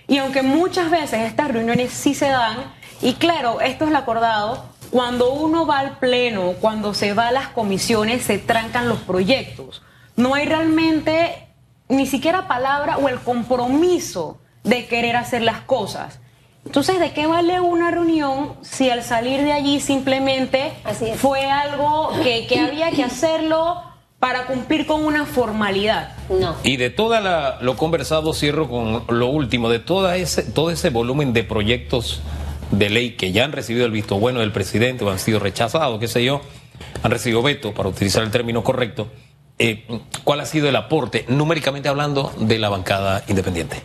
Y 0.06 0.18
aunque 0.18 0.42
muchas 0.42 0.90
veces 0.90 1.20
estas 1.22 1.48
reuniones 1.50 1.92
sí 1.92 2.14
se 2.14 2.28
dan, 2.28 2.58
y 3.00 3.14
claro, 3.14 3.60
esto 3.60 3.86
es 3.86 3.90
lo 3.90 3.98
acordado, 3.98 4.71
cuando 4.92 5.32
uno 5.32 5.64
va 5.64 5.78
al 5.78 5.98
pleno, 5.98 6.52
cuando 6.60 6.92
se 6.92 7.14
va 7.14 7.28
a 7.28 7.32
las 7.32 7.48
comisiones, 7.48 8.24
se 8.24 8.36
trancan 8.36 8.90
los 8.90 8.98
proyectos. 8.98 9.80
No 10.16 10.34
hay 10.34 10.44
realmente 10.44 11.48
ni 11.88 12.06
siquiera 12.06 12.46
palabra 12.46 12.98
o 12.98 13.08
el 13.08 13.18
compromiso 13.20 14.38
de 14.64 14.86
querer 14.86 15.16
hacer 15.16 15.40
las 15.40 15.62
cosas. 15.62 16.20
Entonces, 16.66 17.00
¿de 17.00 17.12
qué 17.14 17.26
vale 17.26 17.58
una 17.58 17.90
reunión 17.90 18.52
si 18.60 18.90
al 18.90 19.02
salir 19.02 19.42
de 19.42 19.52
allí 19.52 19.80
simplemente 19.80 20.74
fue 21.16 21.50
algo 21.50 22.10
que, 22.22 22.46
que 22.46 22.60
había 22.66 22.90
que 22.90 23.02
hacerlo 23.02 23.80
para 24.18 24.44
cumplir 24.44 24.86
con 24.86 25.06
una 25.06 25.24
formalidad? 25.24 26.12
No. 26.28 26.54
Y 26.64 26.76
de 26.76 26.90
toda 26.90 27.22
la, 27.22 27.56
lo 27.62 27.78
conversado, 27.78 28.34
cierro 28.34 28.68
con 28.68 29.04
lo 29.08 29.26
último, 29.28 29.70
de 29.70 29.78
toda 29.78 30.16
ese, 30.16 30.42
todo 30.42 30.70
ese 30.70 30.90
volumen 30.90 31.32
de 31.32 31.44
proyectos 31.44 32.20
de 32.72 32.90
ley 32.90 33.10
que 33.12 33.30
ya 33.30 33.44
han 33.44 33.52
recibido 33.52 33.86
el 33.86 33.92
visto 33.92 34.18
bueno 34.18 34.40
del 34.40 34.50
presidente 34.50 35.04
o 35.04 35.10
han 35.10 35.18
sido 35.18 35.38
rechazados, 35.38 36.00
qué 36.00 36.08
sé 36.08 36.24
yo, 36.24 36.40
han 37.02 37.10
recibido 37.10 37.42
veto, 37.42 37.72
para 37.72 37.88
utilizar 37.88 38.22
el 38.22 38.30
término 38.30 38.64
correcto. 38.64 39.08
eh, 39.58 39.86
¿cuál 40.24 40.40
ha 40.40 40.46
sido 40.46 40.68
el 40.68 40.74
aporte, 40.76 41.24
numéricamente 41.28 41.88
hablando, 41.88 42.32
de 42.38 42.58
la 42.58 42.68
bancada 42.68 43.22
independiente? 43.28 43.82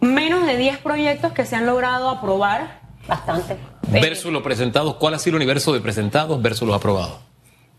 Menos 0.00 0.46
de 0.46 0.56
10 0.56 0.78
proyectos 0.78 1.32
que 1.32 1.44
se 1.44 1.56
han 1.56 1.66
logrado 1.66 2.08
aprobar. 2.08 2.80
Bastante. 3.08 3.56
Versus 3.88 4.32
los 4.32 4.42
presentados, 4.42 4.94
¿cuál 4.96 5.14
ha 5.14 5.18
sido 5.18 5.36
el 5.36 5.42
universo 5.42 5.72
de 5.72 5.80
presentados 5.80 6.40
versus 6.40 6.68
los 6.68 6.76
aprobados? 6.76 7.18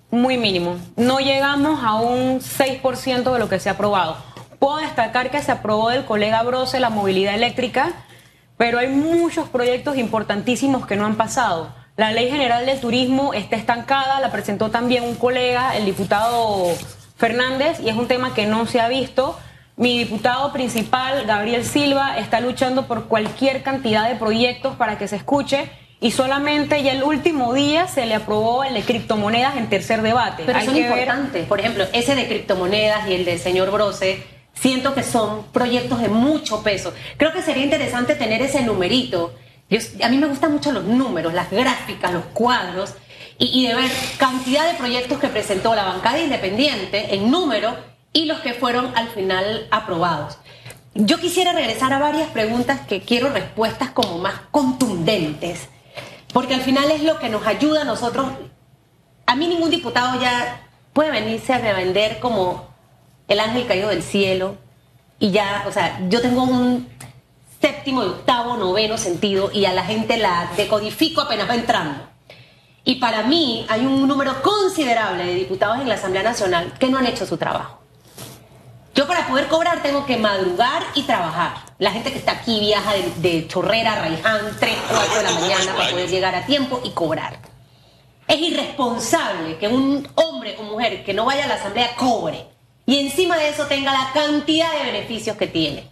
Muy 0.09 0.37
mínimo. 0.37 0.77
No 0.97 1.19
llegamos 1.19 1.81
a 1.83 1.95
un 1.95 2.41
6% 2.41 3.31
de 3.31 3.39
lo 3.39 3.47
que 3.47 3.59
se 3.59 3.69
ha 3.69 3.73
aprobado. 3.73 4.17
Puedo 4.59 4.77
destacar 4.77 5.31
que 5.31 5.41
se 5.41 5.51
aprobó 5.51 5.89
del 5.89 6.05
colega 6.05 6.43
Brose 6.43 6.79
la 6.79 6.89
movilidad 6.89 7.33
eléctrica, 7.33 7.93
pero 8.61 8.77
hay 8.77 8.89
muchos 8.89 9.49
proyectos 9.49 9.97
importantísimos 9.97 10.85
que 10.85 10.95
no 10.95 11.07
han 11.07 11.15
pasado. 11.15 11.73
La 11.97 12.11
Ley 12.11 12.29
General 12.29 12.63
del 12.63 12.79
Turismo 12.79 13.33
está 13.33 13.55
estancada, 13.55 14.19
la 14.19 14.31
presentó 14.31 14.69
también 14.69 15.03
un 15.03 15.15
colega, 15.15 15.75
el 15.75 15.85
diputado 15.85 16.67
Fernández, 17.17 17.79
y 17.79 17.89
es 17.89 17.95
un 17.95 18.07
tema 18.07 18.35
que 18.35 18.45
no 18.45 18.67
se 18.67 18.79
ha 18.79 18.87
visto. 18.87 19.35
Mi 19.77 19.97
diputado 19.97 20.53
principal, 20.53 21.25
Gabriel 21.25 21.65
Silva, 21.65 22.19
está 22.19 22.39
luchando 22.39 22.85
por 22.85 23.05
cualquier 23.05 23.63
cantidad 23.63 24.07
de 24.07 24.13
proyectos 24.13 24.75
para 24.75 24.99
que 24.99 25.07
se 25.07 25.15
escuche 25.15 25.71
y 25.99 26.11
solamente 26.11 26.83
ya 26.83 26.91
el 26.91 27.01
último 27.01 27.55
día 27.55 27.87
se 27.87 28.05
le 28.05 28.13
aprobó 28.13 28.63
el 28.63 28.75
de 28.75 28.83
criptomonedas 28.83 29.57
en 29.57 29.69
tercer 29.69 30.03
debate. 30.03 30.43
Pero 30.45 30.61
son 30.61 30.77
importantes. 30.77 31.47
Por 31.47 31.59
ejemplo, 31.59 31.85
ese 31.93 32.13
de 32.13 32.27
criptomonedas 32.27 33.09
y 33.09 33.15
el 33.15 33.25
del 33.25 33.39
señor 33.39 33.71
Brose, 33.71 34.23
siento 34.53 34.93
que 34.93 35.03
son 35.03 35.45
proyectos 35.51 36.01
de 36.01 36.09
mucho 36.09 36.63
peso. 36.63 36.93
Creo 37.17 37.33
que 37.33 37.41
sería 37.41 37.63
interesante 37.63 38.15
tener 38.15 38.41
ese 38.41 38.63
numerito. 38.63 39.33
a 40.03 40.09
mí 40.09 40.17
me 40.17 40.27
gustan 40.27 40.51
mucho 40.51 40.71
los 40.71 40.83
números, 40.83 41.33
las 41.33 41.49
gráficas, 41.49 42.11
los 42.13 42.25
cuadros, 42.33 42.95
y, 43.37 43.67
de 43.67 43.73
ver 43.73 43.91
cantidad 44.17 44.71
de 44.71 44.77
proyectos 44.77 45.17
que 45.19 45.27
presentó 45.27 45.73
la 45.73 45.83
bancada 45.83 46.19
independiente 46.19 47.15
en 47.15 47.31
número 47.31 47.75
y 48.13 48.25
los 48.25 48.39
que 48.41 48.53
fueron 48.53 48.91
al 48.95 49.07
final 49.09 49.67
aprobados. 49.71 50.37
Yo 50.93 51.19
quisiera 51.19 51.53
regresar 51.53 51.91
a 51.93 51.99
varias 51.99 52.29
preguntas 52.29 52.81
que 52.81 53.01
quiero 53.01 53.29
respuestas 53.29 53.91
como 53.91 54.19
más 54.19 54.41
contundentes, 54.51 55.69
porque 56.33 56.53
al 56.53 56.61
final 56.61 56.91
es 56.91 57.01
lo 57.01 57.17
que 57.17 57.29
nos 57.29 57.47
ayuda 57.47 57.81
a 57.81 57.85
nosotros. 57.85 58.27
A 59.25 59.35
mí 59.35 59.47
ningún 59.47 59.69
diputado 59.69 60.21
ya 60.21 60.67
puede 60.93 61.09
venirse 61.09 61.53
a 61.53 61.59
vender 61.59 62.19
como 62.19 62.70
el 63.31 63.39
ángel 63.39 63.65
caído 63.65 63.89
del 63.89 64.03
cielo 64.03 64.57
y 65.17 65.31
ya, 65.31 65.63
o 65.67 65.71
sea, 65.71 66.01
yo 66.09 66.21
tengo 66.21 66.43
un 66.43 66.89
séptimo, 67.61 68.01
octavo, 68.01 68.57
noveno 68.57 68.97
sentido 68.97 69.51
y 69.53 69.63
a 69.65 69.71
la 69.71 69.85
gente 69.85 70.17
la 70.17 70.51
decodifico 70.57 71.21
apenas 71.21 71.49
va 71.49 71.55
entrando. 71.55 72.03
Y 72.83 72.95
para 72.95 73.23
mí 73.23 73.65
hay 73.69 73.85
un 73.85 74.05
número 74.07 74.41
considerable 74.41 75.25
de 75.25 75.35
diputados 75.35 75.79
en 75.79 75.87
la 75.87 75.95
Asamblea 75.95 76.23
Nacional 76.23 76.73
que 76.77 76.89
no 76.89 76.97
han 76.97 77.05
hecho 77.05 77.25
su 77.25 77.37
trabajo. 77.37 77.79
Yo 78.95 79.07
para 79.07 79.25
poder 79.27 79.47
cobrar 79.47 79.81
tengo 79.81 80.05
que 80.05 80.17
madrugar 80.17 80.83
y 80.95 81.03
trabajar. 81.03 81.53
La 81.77 81.91
gente 81.91 82.11
que 82.11 82.17
está 82.17 82.33
aquí 82.33 82.59
viaja 82.59 82.91
de, 83.17 83.47
Chorrera 83.47 83.93
a 83.93 83.99
Raiján 84.01 84.41
3, 84.59 84.77
4 84.89 85.17
de 85.17 85.23
la 85.23 85.39
mañana 85.39 85.75
para 85.77 85.89
poder 85.91 86.09
llegar 86.09 86.35
a 86.35 86.45
tiempo 86.45 86.81
y 86.83 86.89
cobrar. 86.89 87.39
Es 88.27 88.41
irresponsable 88.41 89.57
que 89.57 89.69
un 89.69 90.05
hombre 90.15 90.57
o 90.59 90.63
mujer 90.63 91.05
que 91.05 91.13
no 91.13 91.23
vaya 91.23 91.45
a 91.45 91.47
la 91.47 91.53
asamblea 91.53 91.95
cobre 91.95 92.50
y 92.85 92.99
encima 92.99 93.37
de 93.37 93.49
eso 93.49 93.65
tenga 93.67 93.91
la 93.91 94.11
cantidad 94.13 94.71
de 94.73 94.91
beneficios 94.91 95.37
que 95.37 95.47
tiene. 95.47 95.89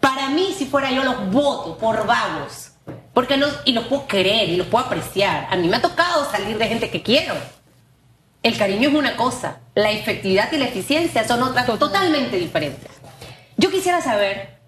Para 0.00 0.28
mí, 0.28 0.54
si 0.56 0.66
fuera 0.66 0.90
yo, 0.90 1.02
los 1.04 1.30
voto 1.30 1.78
por 1.78 2.06
vagos. 2.06 2.70
Porque 3.12 3.36
no, 3.36 3.46
y 3.64 3.72
los 3.72 3.86
puedo 3.86 4.06
querer 4.06 4.48
y 4.48 4.56
los 4.56 4.66
puedo 4.66 4.84
apreciar. 4.84 5.46
A 5.50 5.56
mí 5.56 5.68
me 5.68 5.76
ha 5.76 5.82
tocado 5.82 6.30
salir 6.30 6.58
de 6.58 6.68
gente 6.68 6.90
que 6.90 7.02
quiero 7.02 7.34
el 8.44 8.58
cariño 8.58 8.90
es 8.90 8.94
una 8.94 9.16
cosa, 9.16 9.60
la 9.74 9.90
efectividad 9.90 10.52
y 10.52 10.58
la 10.58 10.66
eficiencia 10.66 11.26
son 11.26 11.42
otras 11.42 11.66
totalmente 11.78 12.36
diferentes. 12.36 12.90
Yo 13.56 13.70
quisiera 13.70 14.02
saber, 14.02 14.58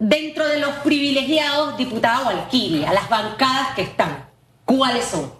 dentro 0.00 0.44
de 0.44 0.58
los 0.58 0.70
privilegiados 0.78 1.78
diputados 1.78 2.24
Valquiria, 2.24 2.92
las 2.92 3.08
bancadas 3.08 3.76
que 3.76 3.82
están, 3.82 4.28
¿cuáles 4.64 5.04
son? 5.04 5.32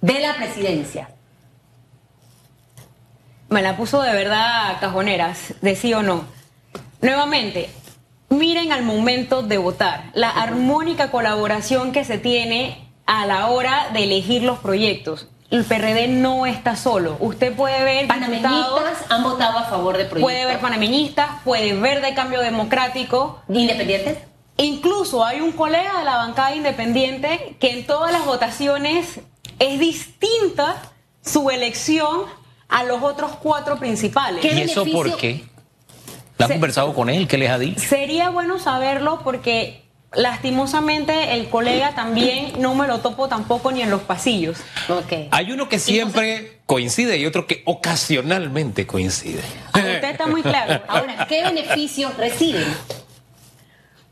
De 0.00 0.18
la 0.18 0.34
presidencia. 0.34 1.08
Me 3.48 3.62
la 3.62 3.76
puso 3.76 4.02
de 4.02 4.12
verdad 4.12 4.78
cajoneras, 4.80 5.54
de 5.62 5.76
sí 5.76 5.94
o 5.94 6.02
no. 6.02 6.24
Nuevamente, 7.00 7.70
miren 8.28 8.72
al 8.72 8.82
momento 8.82 9.42
de 9.42 9.58
votar, 9.58 10.10
la 10.14 10.30
armónica 10.30 11.10
colaboración 11.10 11.92
que 11.92 12.04
se 12.04 12.18
tiene 12.18 12.90
a 13.06 13.24
la 13.26 13.46
hora 13.46 13.88
de 13.92 14.04
elegir 14.04 14.42
los 14.42 14.58
proyectos 14.58 15.28
el 15.50 15.64
PRD 15.64 16.08
no 16.08 16.46
está 16.46 16.76
solo. 16.76 17.16
Usted 17.20 17.54
puede 17.54 17.82
ver 17.82 18.06
panameñistas 18.06 19.04
han 19.08 19.22
votado 19.22 19.58
a 19.58 19.64
favor 19.64 19.96
de 19.96 20.04
proyectos. 20.04 20.22
Puede 20.22 20.44
ver 20.44 20.60
panameñistas, 20.60 21.28
puede 21.44 21.72
ver 21.72 22.02
de 22.02 22.14
cambio 22.14 22.40
democrático, 22.40 23.40
independientes. 23.48 24.18
Incluso 24.58 25.24
hay 25.24 25.40
un 25.40 25.52
colega 25.52 26.00
de 26.00 26.04
la 26.04 26.16
bancada 26.16 26.54
independiente 26.54 27.56
que 27.60 27.70
en 27.70 27.86
todas 27.86 28.12
las 28.12 28.26
votaciones 28.26 29.20
es 29.58 29.78
distinta 29.78 30.76
su 31.22 31.50
elección 31.50 32.22
a 32.68 32.84
los 32.84 33.02
otros 33.02 33.32
cuatro 33.42 33.78
principales. 33.78 34.44
¿Y 34.44 34.60
eso 34.60 34.84
por 34.86 35.16
qué? 35.16 35.44
¿La 36.36 36.46
ha 36.46 36.48
conversado 36.48 36.94
con 36.94 37.10
él? 37.10 37.26
¿Qué 37.26 37.38
les 37.38 37.50
ha 37.50 37.58
dicho? 37.58 37.80
Sería 37.80 38.30
bueno 38.30 38.58
saberlo 38.58 39.20
porque 39.24 39.88
Lastimosamente, 40.14 41.34
el 41.34 41.50
colega 41.50 41.94
también 41.94 42.52
no 42.60 42.74
me 42.74 42.88
lo 42.88 43.00
topo 43.00 43.28
tampoco 43.28 43.70
ni 43.72 43.82
en 43.82 43.90
los 43.90 44.00
pasillos. 44.00 44.56
Okay. 44.88 45.28
Hay 45.30 45.52
uno 45.52 45.68
que 45.68 45.78
siempre 45.78 46.60
coincide 46.64 47.18
y 47.18 47.26
otro 47.26 47.46
que 47.46 47.62
ocasionalmente 47.66 48.86
coincide. 48.86 49.42
Ah, 49.74 49.80
usted 49.80 50.04
está 50.04 50.26
muy 50.26 50.40
claro. 50.40 50.82
Ahora, 50.88 51.26
¿qué 51.28 51.42
beneficios 51.42 52.16
reciben? 52.16 52.64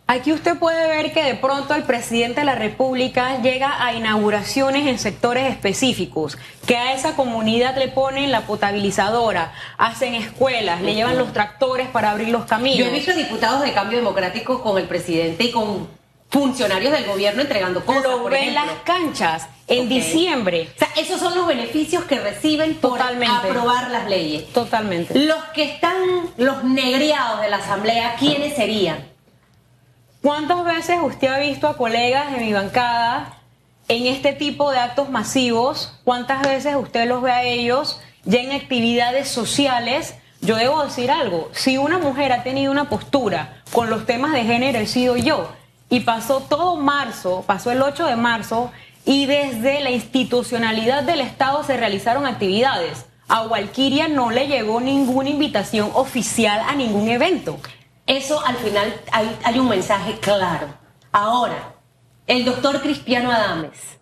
Aquí 0.09 0.33
usted 0.33 0.57
puede 0.57 0.87
ver 0.87 1.13
que 1.13 1.25
de 1.25 1.35
pronto 1.35 1.75
el 1.75 1.83
presidente 1.83 2.41
de 2.41 2.47
la 2.47 2.55
República 2.55 3.43
llega 3.43 3.85
a 3.85 3.93
inauguraciones 3.93 4.87
en 4.87 5.01
sectores 5.01 5.51
específicos, 5.51 6.39
que 6.65 6.77
a 6.77 6.95
esa 6.95 7.17
comunidad 7.17 7.77
le 7.77 7.89
ponen 7.89 8.31
la 8.31 8.43
potabilizadora, 8.43 9.53
hacen 9.79 10.15
escuelas, 10.15 10.81
le 10.81 10.95
llevan 10.95 11.19
los 11.19 11.33
tractores 11.33 11.89
para 11.89 12.13
abrir 12.13 12.29
los 12.29 12.45
caminos. 12.45 12.79
Yo 12.79 12.87
he 12.87 12.91
visto 12.91 13.13
diputados 13.15 13.63
de 13.63 13.73
cambio 13.73 13.99
democrático 13.99 14.63
con 14.63 14.79
el 14.79 14.87
presidente 14.87 15.43
y 15.43 15.51
con 15.51 15.89
funcionarios 16.31 16.93
del 16.93 17.05
gobierno 17.05 17.43
entregando 17.43 17.85
cosas. 17.85 18.05
Lo 18.05 18.23
por 18.23 18.31
ven 18.31 18.55
las 18.55 18.71
canchas 18.85 19.49
en 19.67 19.89
diciembre. 19.89 20.69
O 20.77 20.79
sea, 20.79 20.89
esos 20.97 21.19
son 21.19 21.35
los 21.35 21.49
beneficios 21.49 22.05
que 22.05 22.21
reciben 22.21 22.75
por 22.77 23.01
aprobar 23.03 23.91
las 23.91 24.09
leyes. 24.09 24.53
Totalmente. 24.53 25.19
Los 25.19 25.43
que 25.47 25.65
están, 25.65 25.97
los 26.37 26.63
negreados 26.63 27.41
de 27.41 27.51
la 27.51 27.57
Asamblea, 27.57 28.15
¿quiénes 28.21 28.55
serían? 28.55 29.16
¿Cuántas 30.27 30.65
veces 30.65 30.99
usted 31.01 31.29
ha 31.29 31.39
visto 31.39 31.69
a 31.69 31.77
colegas 31.77 32.33
de 32.33 32.41
mi 32.41 32.53
bancada 32.53 33.39
en 33.87 34.07
este 34.07 34.33
tipo 34.33 34.73
de 34.73 34.81
actos 34.81 35.09
masivos? 35.09 36.01
¿Cuántas 36.03 36.43
veces 36.43 36.75
usted 36.75 37.07
los 37.07 37.23
ve 37.23 37.31
a 37.31 37.45
ellos 37.45 38.01
ya 38.25 38.41
en 38.41 38.51
actividades 38.51 39.29
sociales? 39.29 40.17
Yo 40.41 40.57
debo 40.57 40.83
decir 40.83 41.13
algo, 41.13 41.49
si 41.53 41.79
una 41.79 41.99
mujer 41.99 42.33
ha 42.33 42.43
tenido 42.43 42.73
una 42.73 42.89
postura 42.89 43.63
con 43.71 43.89
los 43.89 44.05
temas 44.05 44.33
de 44.33 44.43
género, 44.43 44.81
he 44.81 44.89
sido 44.89 45.17
yo. 45.17 45.49
Y 45.91 46.01
pasó 46.01 46.41
todo 46.41 46.75
marzo, 46.75 47.45
pasó 47.47 47.71
el 47.71 47.81
8 47.81 48.07
de 48.07 48.17
marzo, 48.17 48.73
y 49.05 49.27
desde 49.27 49.79
la 49.79 49.93
institucionalidad 49.93 51.05
del 51.05 51.21
Estado 51.21 51.63
se 51.63 51.77
realizaron 51.77 52.27
actividades. 52.27 53.07
A 53.29 53.43
Walkiria 53.43 54.09
no 54.09 54.33
le 54.33 54.49
llegó 54.49 54.81
ninguna 54.81 55.31
invitación 55.31 55.89
oficial 55.95 56.63
a 56.67 56.75
ningún 56.75 57.11
evento. 57.11 57.61
Eso 58.07 58.41
al 58.47 58.57
final 58.57 59.01
hay, 59.11 59.59
un 59.59 59.69
mensaje 59.69 60.19
claro. 60.21 60.69
Ahora, 61.11 61.75
el 62.27 62.45
doctor 62.45 62.81
Cristiano 62.81 63.33
Adames, 63.33 63.99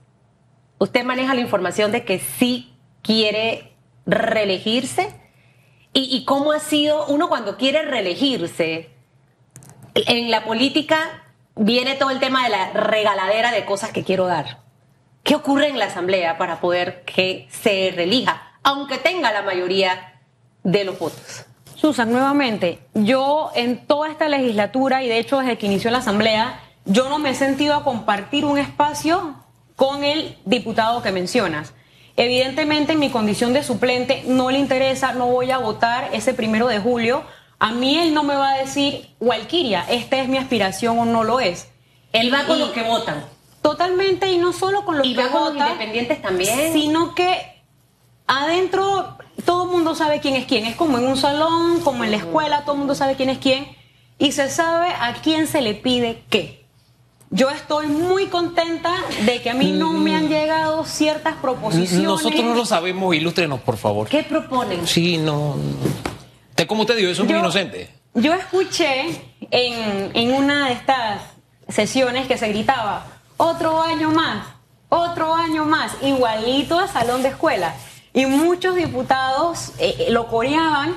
usted 0.79 1.05
maneja 1.05 1.35
la 1.35 1.41
información 1.41 1.91
de 1.91 2.05
que 2.05 2.19
sí 2.19 2.77
quiere 3.03 3.77
reelegirse. 4.05 5.21
¿Y, 5.95 6.15
¿Y, 6.15 6.25
cómo 6.25 6.53
ha 6.53 6.59
sido 6.59 7.07
uno 7.07 7.29
cuando 7.29 7.57
quiere 7.57 7.83
reelegirse? 7.83 8.91
En 9.95 10.31
la 10.31 10.45
política 10.45 11.25
viene 11.55 11.95
todo 11.95 12.11
el 12.11 12.19
tema 12.19 12.45
de 12.45 12.51
la 12.51 12.73
regaladera 12.73 13.53
de 13.53 13.65
cosas 13.65 13.93
que 13.93 14.05
quiero 14.05 14.27
dar. 14.27 14.65
¿Qué 15.23 15.35
ocurre 15.35 15.69
en 15.69 15.79
la 15.79 15.87
Asamblea 15.87 16.37
para 16.37 16.61
poder 16.61 17.05
que 17.05 17.49
se 17.51 17.91
reelija, 17.95 18.59
aunque 18.63 18.99
tenga 18.99 19.33
la 19.33 19.43
mayoría 19.43 20.21
de 20.63 20.85
los 20.85 20.99
votos? 20.99 21.47
Susan, 21.85 22.11
nuevamente, 22.11 22.79
yo 22.95 23.51
en 23.55 23.87
toda 23.87 24.09
esta 24.09 24.27
legislatura 24.27 25.03
y 25.03 25.09
de 25.09 25.19
hecho 25.19 25.41
desde 25.41 25.59
que 25.59 25.67
inició 25.67 25.91
la 25.91 25.99
Asamblea, 25.99 26.59
yo 26.87 27.11
no 27.11 27.19
me 27.19 27.29
he 27.29 27.35
sentido 27.35 27.75
a 27.75 27.85
compartir 27.85 28.47
un 28.47 28.57
espacio 28.57 29.35
con 29.77 30.03
el 30.03 30.39
diputado 30.47 31.03
que 31.03 31.13
mencionas. 31.13 31.75
Evidentemente, 32.17 32.95
en 32.95 33.01
mi 33.01 33.11
condición 33.11 33.53
de 33.53 33.63
suplente 33.63 34.25
no 34.27 34.51
le 34.51 34.61
interesa, 34.61 35.13
no 35.13 35.27
voy 35.27 35.51
a 35.51 35.59
votar 35.59 36.09
ese 36.15 36.33
primero 36.33 36.69
de 36.69 36.79
julio. 36.79 37.23
A 37.59 37.73
mí 37.73 37.99
él 37.99 38.15
no 38.15 38.23
me 38.23 38.35
va 38.35 38.53
a 38.53 38.57
decir, 38.57 39.11
Walkiria, 39.21 39.85
esta 39.91 40.17
es 40.17 40.27
mi 40.27 40.39
aspiración 40.39 40.99
o 40.99 41.05
no 41.05 41.23
lo 41.23 41.39
es. 41.39 41.69
Él 42.15 42.33
va 42.33 42.47
con 42.47 42.59
los 42.59 42.71
que 42.71 42.83
votan. 42.83 43.27
Totalmente, 43.61 44.33
y 44.33 44.39
no 44.39 44.55
solo 44.55 44.87
con 44.87 44.97
los 44.97 45.07
que 45.07 45.27
votan. 45.27 45.73
independientes 45.73 46.23
también. 46.23 46.73
Sino 46.73 47.15
que 47.15 47.63
adentro 48.27 49.19
todo 49.45 49.65
el 49.65 49.71
mundo 49.71 49.95
sabe 49.95 50.21
quién 50.21 50.35
es 50.35 50.47
quién. 50.47 50.67
Es 50.67 50.77
como 50.77 50.99
en 50.99 51.07
un 51.07 51.17
salón, 51.17 51.81
como 51.81 52.05
en 52.05 52.11
la 52.11 52.17
escuela, 52.19 52.63
todo 52.63 52.73
el 52.73 52.79
mundo 52.79 52.95
sabe 52.95 53.15
quién 53.17 53.31
es 53.31 53.39
quién. 53.39 53.67
Y 54.19 54.33
se 54.33 54.49
sabe 54.49 54.89
a 54.89 55.15
quién 55.23 55.47
se 55.47 55.61
le 55.61 55.75
pide 55.75 56.23
qué. 56.31 56.65
Yo 57.31 57.51
estoy 57.51 57.89
muy 57.89 58.27
contenta 58.27 58.95
de 59.25 59.43
que 59.43 59.51
a 59.51 59.55
mí 59.55 59.73
no 59.73 59.93
me 59.93 60.15
han 60.15 60.29
llegado 60.29 60.85
ciertas 60.85 61.35
proposiciones. 61.35 62.07
Nosotros 62.07 62.45
no 62.45 62.55
lo 62.55 62.65
sabemos, 62.65 63.15
ilústrenos, 63.15 63.61
por 63.61 63.77
favor. 63.77 64.09
¿Qué 64.09 64.23
proponen? 64.23 64.87
Sí, 64.87 65.19
no. 65.19 65.57
Te, 66.55 66.67
como 66.67 66.87
te 66.87 66.95
digo, 66.95 67.11
eso 67.11 67.23
es 67.23 67.29
muy 67.29 67.39
inocente. 67.39 67.91
Yo 68.15 68.33
escuché 68.35 69.21
en, 69.51 70.11
en 70.15 70.33
una 70.33 70.69
de 70.69 70.75
estas 70.75 71.23
sesiones 71.69 72.29
que 72.29 72.39
se 72.39 72.49
gritaba, 72.49 73.07
otro 73.37 73.83
año 73.83 74.13
más, 74.13 74.47
otro 74.89 75.35
año 75.35 75.65
más, 75.65 75.93
igualito 76.03 76.79
a 76.79 76.87
salón 76.87 77.25
de 77.25 77.31
escuela. 77.31 77.75
Y 78.15 78.27
muchos 78.27 78.77
diputados 78.77 79.73
eh, 79.79 79.97
eh, 79.99 80.11
lo 80.11 80.29
coreaban 80.29 80.95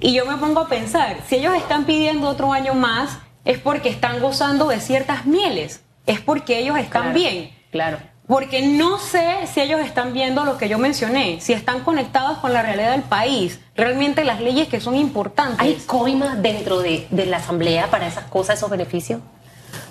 y 0.00 0.14
yo 0.14 0.24
me 0.24 0.38
pongo 0.38 0.60
a 0.60 0.68
pensar, 0.68 1.18
si 1.28 1.36
ellos 1.36 1.54
están 1.54 1.84
pidiendo 1.84 2.26
otro 2.26 2.54
año 2.54 2.72
más, 2.72 3.18
es 3.44 3.58
porque 3.58 3.90
están 3.90 4.18
gozando 4.20 4.68
de 4.68 4.80
ciertas 4.80 5.26
mieles, 5.26 5.82
es 6.06 6.20
porque 6.20 6.58
ellos 6.58 6.78
están 6.78 7.12
bien. 7.12 7.50
Claro. 7.70 7.98
Porque 8.26 8.62
no 8.62 8.98
sé 8.98 9.46
si 9.52 9.60
ellos 9.60 9.80
están 9.80 10.14
viendo 10.14 10.44
lo 10.44 10.56
que 10.56 10.70
yo 10.70 10.78
mencioné, 10.78 11.38
si 11.42 11.52
están 11.52 11.84
conectados 11.84 12.38
con 12.38 12.54
la 12.54 12.62
realidad 12.62 12.92
del 12.92 13.02
país, 13.02 13.60
realmente 13.76 14.24
las 14.24 14.40
leyes 14.40 14.66
que 14.66 14.80
son 14.80 14.96
importantes. 14.96 15.60
¿Hay 15.60 15.74
coima 15.86 16.34
dentro 16.36 16.80
de, 16.80 17.06
de 17.10 17.26
la 17.26 17.36
Asamblea 17.36 17.90
para 17.90 18.06
esas 18.06 18.24
cosas, 18.24 18.56
esos 18.56 18.70
beneficios? 18.70 19.20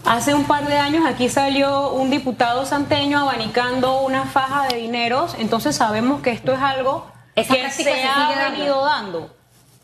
Hace 0.05 0.33
un 0.33 0.45
par 0.45 0.67
de 0.67 0.77
años 0.77 1.05
aquí 1.05 1.29
salió 1.29 1.91
un 1.91 2.09
diputado 2.09 2.65
santeño 2.65 3.19
abanicando 3.19 4.01
una 4.01 4.25
faja 4.25 4.67
de 4.67 4.77
dineros, 4.77 5.35
entonces 5.39 5.75
sabemos 5.75 6.21
que 6.21 6.31
esto 6.31 6.53
es 6.53 6.59
algo 6.59 7.07
que 7.35 7.43
se, 7.43 8.03
ha 8.03 8.49
venido 8.51 8.83
dando. 8.83 9.29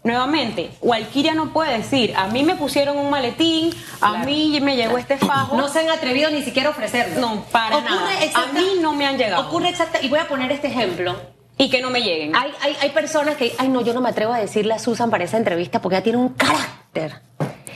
Nuevamente, 0.04 0.72
Walkiria 0.82 1.34
no 1.34 1.52
puede 1.52 1.78
decir, 1.78 2.14
a 2.16 2.28
mí 2.28 2.44
me 2.44 2.56
pusieron 2.56 2.98
un 2.98 3.10
maletín, 3.10 3.74
a 4.00 4.24
mí 4.24 4.60
me 4.62 4.78
llegó 4.78 4.98
este 4.98 5.18
fajo. 5.18 5.58
No 5.58 5.68
se 5.68 5.80
han 5.80 5.90
atrevido 5.90 6.32
ni 6.32 6.42
siquiera 6.42 6.70
a 6.70 6.72
ofrecerlo. 6.72 7.20
No, 7.20 7.44
para 7.52 7.82
nada. 7.82 8.10
a 8.36 8.54
mí 8.54 8.76
no 8.82 8.94
me 8.94 9.06
han 9.06 9.18
llegado. 9.18 9.48
Ocurre 9.48 9.70
exacta, 9.70 10.02
y 10.02 10.08
voy 10.08 10.20
a 10.20 10.28
poner 10.28 10.52
este 10.54 10.68
ejemplo. 10.68 11.16
Y 11.58 11.70
que 11.70 11.82
no 11.82 11.90
me 11.90 12.02
lleguen. 12.02 12.34
Hay, 12.34 12.54
hay, 12.62 12.78
hay 12.80 12.90
personas 12.92 13.36
que, 13.36 13.54
ay 13.58 13.68
no, 13.68 13.82
yo 13.82 13.94
no 13.94 14.00
me 14.00 14.10
atrevo 14.10 14.32
a 14.32 14.40
decirle 14.40 14.74
a 14.74 14.80
Susan 14.80 15.10
para 15.10 15.26
esa 15.26 15.36
entrevista 15.36 15.82
porque 15.82 15.98
ella 15.98 16.04
tiene 16.04 16.18
un 16.18 16.30
carácter. 16.30 17.22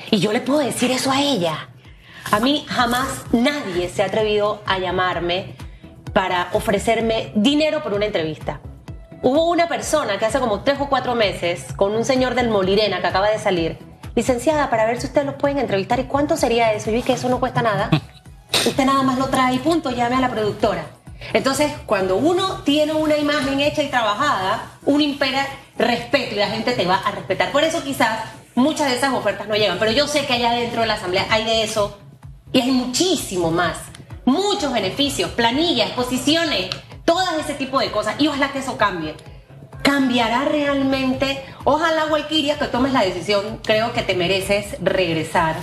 Y 0.09 0.19
yo 0.19 0.31
le 0.31 0.39
puedo 0.39 0.59
decir 0.59 0.91
eso 0.91 1.11
a 1.11 1.19
ella. 1.19 1.67
A 2.31 2.39
mí 2.39 2.65
jamás 2.67 3.25
nadie 3.31 3.89
se 3.89 4.03
ha 4.03 4.07
atrevido 4.07 4.61
a 4.65 4.79
llamarme 4.79 5.55
para 6.13 6.49
ofrecerme 6.53 7.31
dinero 7.35 7.83
por 7.83 7.93
una 7.93 8.05
entrevista. 8.05 8.59
Hubo 9.21 9.49
una 9.49 9.67
persona 9.67 10.17
que 10.17 10.25
hace 10.25 10.39
como 10.39 10.61
tres 10.61 10.77
o 10.79 10.89
cuatro 10.89 11.15
meses, 11.15 11.73
con 11.75 11.93
un 11.95 12.05
señor 12.05 12.35
del 12.35 12.49
Molirena 12.49 13.01
que 13.01 13.07
acaba 13.07 13.29
de 13.29 13.39
salir, 13.39 13.77
licenciada, 14.15 14.69
para 14.69 14.85
ver 14.85 14.99
si 14.99 15.07
ustedes 15.07 15.25
los 15.25 15.35
pueden 15.35 15.59
entrevistar. 15.59 15.99
¿Y 15.99 16.05
cuánto 16.05 16.35
sería 16.37 16.73
eso? 16.73 16.89
Y 16.89 16.95
vi 16.95 17.03
que 17.03 17.13
eso 17.13 17.29
no 17.29 17.39
cuesta 17.39 17.61
nada. 17.61 17.89
Usted 18.65 18.85
nada 18.85 19.01
más 19.03 19.17
lo 19.17 19.27
trae 19.27 19.55
y 19.55 19.59
punto, 19.59 19.91
llame 19.91 20.15
a 20.15 20.21
la 20.21 20.29
productora. 20.29 20.85
Entonces, 21.31 21.71
cuando 21.85 22.17
uno 22.17 22.61
tiene 22.63 22.93
una 22.93 23.17
imagen 23.17 23.59
hecha 23.61 23.81
y 23.81 23.89
trabajada, 23.89 24.71
uno 24.85 25.01
impera 25.01 25.47
respeto 25.77 26.35
y 26.35 26.39
la 26.39 26.47
gente 26.47 26.73
te 26.73 26.85
va 26.85 26.95
a 26.95 27.11
respetar. 27.11 27.51
Por 27.51 27.63
eso 27.63 27.81
quizás 27.81 28.25
muchas 28.55 28.89
de 28.89 28.97
esas 28.97 29.13
ofertas 29.13 29.47
no 29.47 29.55
llegan. 29.55 29.79
Pero 29.79 29.91
yo 29.91 30.07
sé 30.07 30.25
que 30.25 30.33
allá 30.33 30.51
dentro 30.51 30.81
de 30.81 30.87
la 30.87 30.95
asamblea 30.95 31.25
hay 31.29 31.45
de 31.45 31.63
eso 31.63 31.97
y 32.53 32.61
hay 32.61 32.71
muchísimo 32.71 33.51
más. 33.51 33.77
Muchos 34.25 34.71
beneficios, 34.71 35.31
planillas, 35.31 35.91
posiciones, 35.91 36.69
todas 37.03 37.37
ese 37.39 37.55
tipo 37.55 37.79
de 37.79 37.91
cosas. 37.91 38.15
Y 38.19 38.27
ojalá 38.27 38.53
que 38.53 38.59
eso 38.59 38.77
cambie. 38.77 39.15
¿Cambiará 39.81 40.45
realmente? 40.45 41.43
Ojalá, 41.65 42.05
Walkiria, 42.05 42.57
que 42.57 42.65
tomes 42.67 42.93
la 42.93 43.01
decisión. 43.01 43.59
Creo 43.63 43.91
que 43.91 44.03
te 44.03 44.15
mereces 44.15 44.77
regresar. 44.81 45.57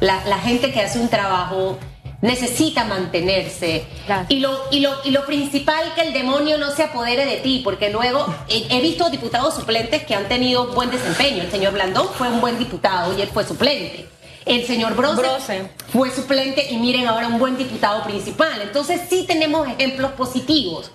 La, 0.00 0.22
la 0.26 0.38
gente 0.38 0.72
que 0.72 0.80
hace 0.80 0.98
un 0.98 1.08
trabajo 1.08 1.78
necesita 2.20 2.84
mantenerse. 2.84 3.86
Y 4.28 4.40
lo, 4.40 4.58
y, 4.70 4.80
lo, 4.80 4.90
y 5.04 5.10
lo 5.10 5.24
principal, 5.24 5.94
que 5.94 6.02
el 6.02 6.12
demonio 6.12 6.58
no 6.58 6.70
se 6.70 6.82
apodere 6.82 7.24
de 7.24 7.36
ti, 7.36 7.60
porque 7.62 7.90
luego 7.90 8.26
he, 8.48 8.80
visto 8.80 9.08
diputados 9.10 9.54
suplentes 9.54 10.04
que 10.04 10.14
han 10.14 10.28
tenido 10.28 10.72
buen 10.74 10.90
desempeño. 10.90 11.42
El 11.42 11.50
señor 11.50 11.72
Blandón 11.72 12.08
fue 12.14 12.28
un 12.28 12.40
buen 12.40 12.58
diputado 12.58 13.16
y 13.16 13.22
él 13.22 13.28
fue 13.28 13.44
suplente. 13.44 14.08
El 14.48 14.66
señor 14.66 14.96
Brose, 14.96 15.68
fue 15.92 16.10
suplente 16.10 16.70
y 16.70 16.78
miren 16.78 17.06
ahora 17.06 17.28
un 17.28 17.38
buen 17.38 17.58
diputado 17.58 18.02
principal. 18.04 18.62
Entonces 18.62 19.02
sí 19.08 19.24
tenemos 19.28 19.68
ejemplos 19.68 20.12
positivos 20.12 20.90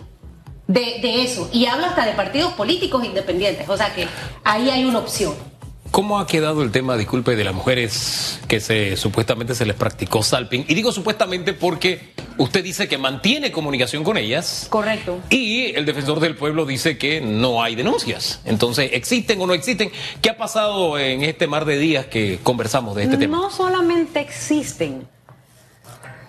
de, 0.68 1.00
de 1.02 1.24
eso. 1.24 1.50
Y 1.54 1.68
hablo 1.68 1.86
hasta 1.86 2.06
de 2.06 2.14
partidos 2.14 2.54
políticos 2.54 3.06
independientes. 3.06 3.70
O 3.70 3.78
sea 3.78 3.94
que 3.94 4.08
ahí 4.44 4.70
hay 4.70 4.86
una 4.86 5.00
opción. 5.00 5.36
¿Cómo 5.92 6.18
ha 6.18 6.26
quedado 6.26 6.64
el 6.64 6.72
tema, 6.72 6.98
disculpe, 6.98 7.36
de 7.36 7.44
las 7.44 7.54
mujeres 7.54 8.40
que 8.48 8.60
se 8.60 8.98
supuestamente 8.98 9.54
se 9.54 9.68
les 9.68 9.76
practicó 9.76 10.24
salping? 10.24 10.66
Y 10.68 10.74
digo 10.74 10.92
supuestamente 10.92 11.54
porque 11.54 12.13
usted 12.38 12.64
dice 12.64 12.88
que 12.88 12.98
mantiene 12.98 13.52
comunicación 13.52 14.04
con 14.04 14.18
ellas. 14.18 14.68
Correcto. 14.70 15.20
Y 15.30 15.76
el 15.76 15.86
defensor 15.86 16.20
del 16.20 16.36
pueblo 16.36 16.66
dice 16.66 16.98
que 16.98 17.22
no 17.22 17.64
hay 17.64 17.76
denuncias. 17.76 18.40
Entonces, 18.46 18.92
¿existen 18.94 19.42
o 19.42 19.48
no 19.48 19.54
existen? 19.54 19.92
¿Qué 20.22 20.30
ha 20.30 20.38
pasado 20.38 20.98
en 20.98 21.24
este 21.24 21.48
mar 21.48 21.66
de 21.66 21.78
días 21.78 22.06
que 22.06 22.40
conversamos 22.44 22.96
de 22.96 23.04
este 23.04 23.18
tema? 23.18 23.38
No 23.38 23.50
solamente 23.50 24.20
existen. 24.20 25.08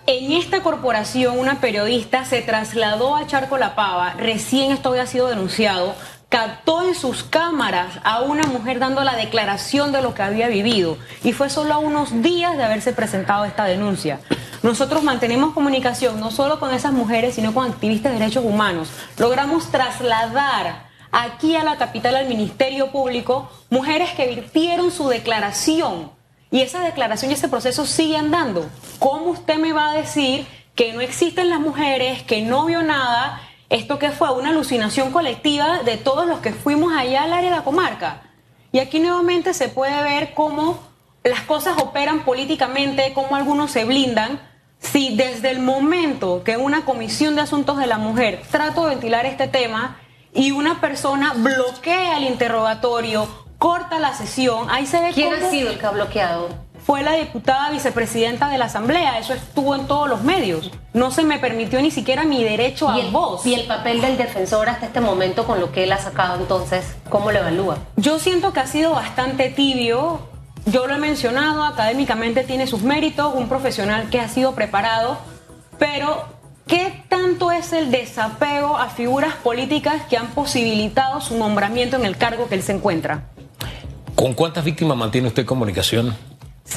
En 0.07 0.33
esta 0.33 0.61
corporación, 0.61 1.39
una 1.39 1.59
periodista 1.59 2.25
se 2.25 2.43
trasladó 2.43 3.15
a 3.15 3.25
Charco 3.25 3.57
La 3.57 3.73
Pava, 3.73 4.13
recién 4.13 4.71
esto 4.71 4.89
había 4.89 5.07
sido 5.07 5.27
denunciado 5.27 5.95
captó 6.29 6.87
en 6.87 6.95
sus 6.95 7.23
cámaras 7.23 7.99
a 8.03 8.21
una 8.21 8.43
mujer 8.43 8.79
dando 8.79 9.03
la 9.03 9.15
declaración 9.15 9.91
de 9.91 10.01
lo 10.01 10.13
que 10.13 10.23
había 10.23 10.47
vivido 10.47 10.97
y 11.23 11.33
fue 11.33 11.49
solo 11.49 11.73
a 11.73 11.77
unos 11.77 12.21
días 12.21 12.57
de 12.57 12.63
haberse 12.63 12.93
presentado 12.93 13.45
esta 13.45 13.65
denuncia. 13.65 14.19
Nosotros 14.63 15.03
mantenemos 15.03 15.53
comunicación 15.53 16.19
no 16.19 16.31
solo 16.31 16.59
con 16.59 16.73
esas 16.73 16.91
mujeres, 16.91 17.35
sino 17.35 17.53
con 17.53 17.69
activistas 17.69 18.11
de 18.11 18.19
derechos 18.19 18.43
humanos. 18.43 18.89
Logramos 19.17 19.69
trasladar 19.69 20.87
aquí 21.11 21.55
a 21.55 21.63
la 21.63 21.77
capital, 21.77 22.15
al 22.15 22.27
Ministerio 22.27 22.91
Público, 22.91 23.49
mujeres 23.69 24.11
que 24.11 24.27
virtieron 24.27 24.91
su 24.91 25.07
declaración. 25.07 26.11
Y 26.51 26.61
esa 26.61 26.79
declaración 26.79 27.31
y 27.31 27.35
ese 27.35 27.47
proceso 27.47 27.85
sigue 27.85 28.17
andando. 28.17 28.67
¿Cómo 28.99 29.31
usted 29.31 29.57
me 29.57 29.73
va 29.73 29.91
a 29.91 29.93
decir 29.93 30.47
que 30.73 30.93
no 30.93 31.01
existen 31.01 31.49
las 31.49 31.59
mujeres, 31.59 32.23
que 32.23 32.41
no 32.41 32.65
vio 32.65 32.81
nada 32.81 33.41
esto 33.69 33.99
que 33.99 34.11
fue 34.11 34.31
una 34.33 34.49
alucinación 34.49 35.11
colectiva 35.11 35.79
de 35.83 35.97
todos 35.97 36.27
los 36.27 36.39
que 36.39 36.53
fuimos 36.53 36.93
allá 36.93 37.23
al 37.23 37.33
área 37.33 37.49
de 37.49 37.55
la 37.55 37.63
comarca. 37.63 38.21
Y 38.71 38.79
aquí 38.79 38.99
nuevamente 38.99 39.53
se 39.53 39.69
puede 39.69 40.01
ver 40.03 40.33
cómo 40.33 40.79
las 41.23 41.41
cosas 41.41 41.77
operan 41.81 42.23
políticamente, 42.25 43.13
cómo 43.13 43.35
algunos 43.35 43.71
se 43.71 43.85
blindan. 43.85 44.39
Si 44.79 45.15
desde 45.15 45.49
el 45.49 45.59
momento 45.59 46.43
que 46.43 46.57
una 46.57 46.85
comisión 46.85 47.35
de 47.35 47.41
asuntos 47.41 47.77
de 47.77 47.87
la 47.87 47.97
mujer 47.97 48.43
trato 48.51 48.83
de 48.83 48.89
ventilar 48.89 49.25
este 49.25 49.47
tema 49.47 49.99
y 50.33 50.51
una 50.51 50.81
persona 50.81 51.33
bloquea 51.33 52.17
el 52.17 52.25
interrogatorio, 52.25 53.27
corta 53.57 53.99
la 53.99 54.13
sesión, 54.13 54.69
ahí 54.69 54.85
se 54.85 55.01
ve 55.01 55.11
¿Quién 55.13 55.33
ha 55.33 55.49
sido 55.49 55.71
el 55.71 55.79
que 55.79 55.85
ha 55.85 55.91
bloqueado? 55.91 56.64
Fue 56.85 57.01
la 57.01 57.13
diputada 57.13 57.71
vicepresidenta 57.71 58.47
de 58.49 58.59
la 58.59 58.65
Asamblea. 58.65 59.17
Eso 59.17 59.33
estuvo 59.33 59.73
en 59.73 59.87
todos 59.87 60.07
los 60.07 60.21
medios. 60.21 60.69
No 60.93 61.09
se 61.09 61.23
me 61.23 61.39
permitió 61.39 61.81
ni 61.81 61.89
siquiera 61.89 62.25
mi 62.25 62.43
derecho 62.43 62.87
a 62.87 62.97
voz. 63.09 63.45
Y 63.45 63.55
el 63.55 63.65
papel 63.65 64.01
del 64.01 64.17
defensor 64.17 64.69
hasta 64.69 64.85
este 64.85 65.01
momento 65.01 65.45
con 65.45 65.59
lo 65.59 65.71
que 65.71 65.83
él 65.85 65.91
ha 65.91 65.97
sacado, 65.97 66.39
entonces, 66.39 66.95
¿cómo 67.09 67.31
lo 67.31 67.39
evalúa? 67.39 67.79
Yo 67.97 68.19
siento 68.19 68.53
que 68.53 68.59
ha 68.59 68.67
sido 68.67 68.91
bastante 68.91 69.49
tibio. 69.49 70.19
Yo 70.67 70.85
lo 70.85 70.95
he 70.95 70.99
mencionado, 70.99 71.63
académicamente 71.63 72.43
tiene 72.43 72.67
sus 72.67 72.83
méritos, 72.83 73.33
un 73.33 73.49
profesional 73.49 74.09
que 74.09 74.19
ha 74.19 74.29
sido 74.29 74.53
preparado, 74.53 75.17
pero 75.77 76.25
¿qué 76.65 77.03
tanto 77.07 77.51
es 77.51 77.71
el 77.73 77.91
desapego 77.91 78.77
a 78.77 78.89
figuras 78.89 79.35
políticas 79.35 80.03
que 80.09 80.17
han 80.17 80.27
posibilitado 80.27 81.21
su 81.21 81.37
nombramiento 81.37 81.97
en 81.97 82.05
el 82.05 82.17
cargo 82.17 82.47
que 82.47 82.55
él 82.55 82.63
se 82.63 82.73
encuentra? 82.73 83.29
¿Con 84.15 84.33
cuántas 84.33 84.63
víctimas 84.63 84.97
mantiene 84.97 85.27
usted 85.27 85.45
comunicación? 85.45 86.15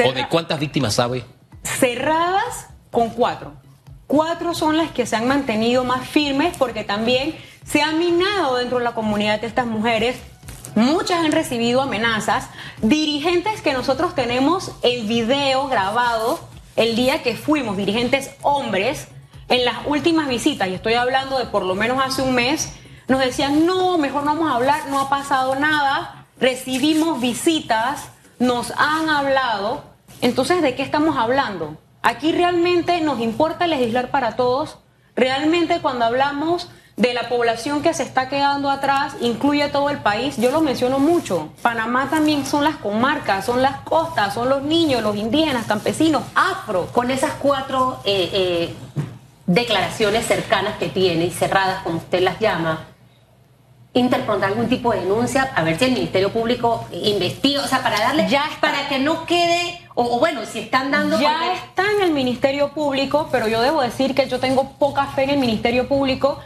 ¿O 0.05 0.12
de 0.12 0.29
cuántas 0.29 0.61
víctimas 0.61 0.94
sabe? 0.94 1.24
Cerradas 1.62 2.68
con 2.90 3.11
cuatro. 3.11 3.55
Cuatro 4.07 4.55
son 4.55 4.77
las 4.77 4.90
que 4.90 5.07
se 5.07 5.16
han 5.16 5.29
mantenido 5.29 5.85
más 5.85 6.09
firmes 6.09 6.57
porque 6.57 6.85
también 6.85 7.37
se 7.64 7.83
ha 7.83 7.92
minado 7.92 8.57
dentro 8.57 8.79
de 8.79 8.85
la 8.85 8.94
comunidad 8.94 9.40
de 9.40 9.46
estas 9.46 9.66
mujeres. 9.66 10.16
Muchas 10.74 11.24
han 11.24 11.33
recibido 11.33 11.83
amenazas. 11.83 12.48
Dirigentes 12.81 13.61
que 13.61 13.72
nosotros 13.72 14.14
tenemos 14.14 14.72
en 14.83 15.09
video 15.09 15.66
grabado 15.68 16.40
el 16.77 16.94
día 16.94 17.22
que 17.22 17.37
fuimos, 17.37 17.77
dirigentes 17.77 18.31
hombres, 18.42 19.09
en 19.48 19.64
las 19.64 19.79
últimas 19.87 20.29
visitas, 20.29 20.68
y 20.68 20.74
estoy 20.74 20.94
hablando 20.94 21.38
de 21.38 21.46
por 21.46 21.64
lo 21.64 21.74
menos 21.74 21.98
hace 22.05 22.22
un 22.22 22.35
mes, 22.35 22.74
nos 23.09 23.18
decían, 23.18 23.66
no, 23.66 23.98
mejor 23.98 24.24
no 24.24 24.35
vamos 24.35 24.51
a 24.51 24.55
hablar, 24.55 24.88
no 24.90 25.01
ha 25.01 25.09
pasado 25.09 25.55
nada. 25.55 26.27
Recibimos 26.38 27.20
visitas 27.20 28.11
nos 28.38 28.72
han 28.77 29.09
hablado. 29.09 29.83
Entonces, 30.20 30.62
¿de 30.62 30.74
qué 30.74 30.83
estamos 30.83 31.16
hablando? 31.16 31.77
Aquí 32.03 32.33
realmente 32.33 33.01
nos 33.01 33.20
importa 33.20 33.66
legislar 33.66 34.11
para 34.11 34.37
todos. 34.37 34.79
Realmente 35.16 35.81
cuando 35.81 36.05
hablamos 36.05 36.68
de 36.96 37.14
la 37.14 37.29
población 37.29 37.81
que 37.81 37.94
se 37.94 38.03
está 38.03 38.29
quedando 38.29 38.70
atrás, 38.70 39.14
incluye 39.20 39.68
todo 39.68 39.88
el 39.88 39.98
país. 39.98 40.37
Yo 40.37 40.51
lo 40.51 40.61
menciono 40.61 40.98
mucho. 40.98 41.51
Panamá 41.62 42.09
también 42.11 42.44
son 42.44 42.64
las 42.64 42.77
comarcas, 42.77 43.44
son 43.44 43.62
las 43.62 43.81
costas, 43.81 44.35
son 44.35 44.48
los 44.48 44.62
niños, 44.62 45.03
los 45.03 45.16
indígenas, 45.16 45.66
campesinos, 45.66 46.22
afro. 46.35 46.87
Con 46.87 47.11
esas 47.11 47.33
cuatro 47.35 48.01
eh, 48.05 48.31
eh, 48.33 48.74
declaraciones 49.46 50.27
cercanas 50.27 50.77
que 50.79 50.88
tiene 50.88 51.27
y 51.27 51.31
cerradas, 51.31 51.83
como 51.85 51.98
usted 51.98 52.20
las 52.20 52.40
llama, 52.40 52.88
interpretar 53.94 54.44
algún 54.51 54.68
tipo 54.68 54.92
de 54.92 55.01
denuncia, 55.01 55.51
a 55.57 55.62
ver 55.62 55.79
si 55.79 55.87
el 55.87 55.92
Ministerio 55.92 56.31
Público 56.33 56.87
investiga, 56.92 57.64
o 57.64 57.66
sea, 57.66 57.83
para 57.83 57.98
darle, 57.98 58.29
Ya 58.29 58.44
está. 58.46 58.61
para 58.61 58.88
que 58.88 58.98
no 58.98 59.24
quede, 59.27 59.81
o, 59.94 60.16
o 60.16 60.18
bueno, 60.18 60.42
si 60.46 60.61
están 60.61 60.90
dando... 60.90 61.18
Ya 61.18 61.33
porque- 61.38 61.55
está 61.55 61.83
en 61.96 62.03
el 62.03 62.11
Ministerio 62.12 62.70
Público, 62.72 63.29
pero 63.33 63.48
yo 63.48 63.61
debo 63.62 63.81
decir 63.83 64.14
que 64.14 64.29
yo 64.29 64.38
tengo 64.38 64.72
poca 64.79 65.07
fe 65.07 65.24
en 65.24 65.31
el 65.31 65.38
Ministerio 65.38 65.88
Público. 65.88 66.38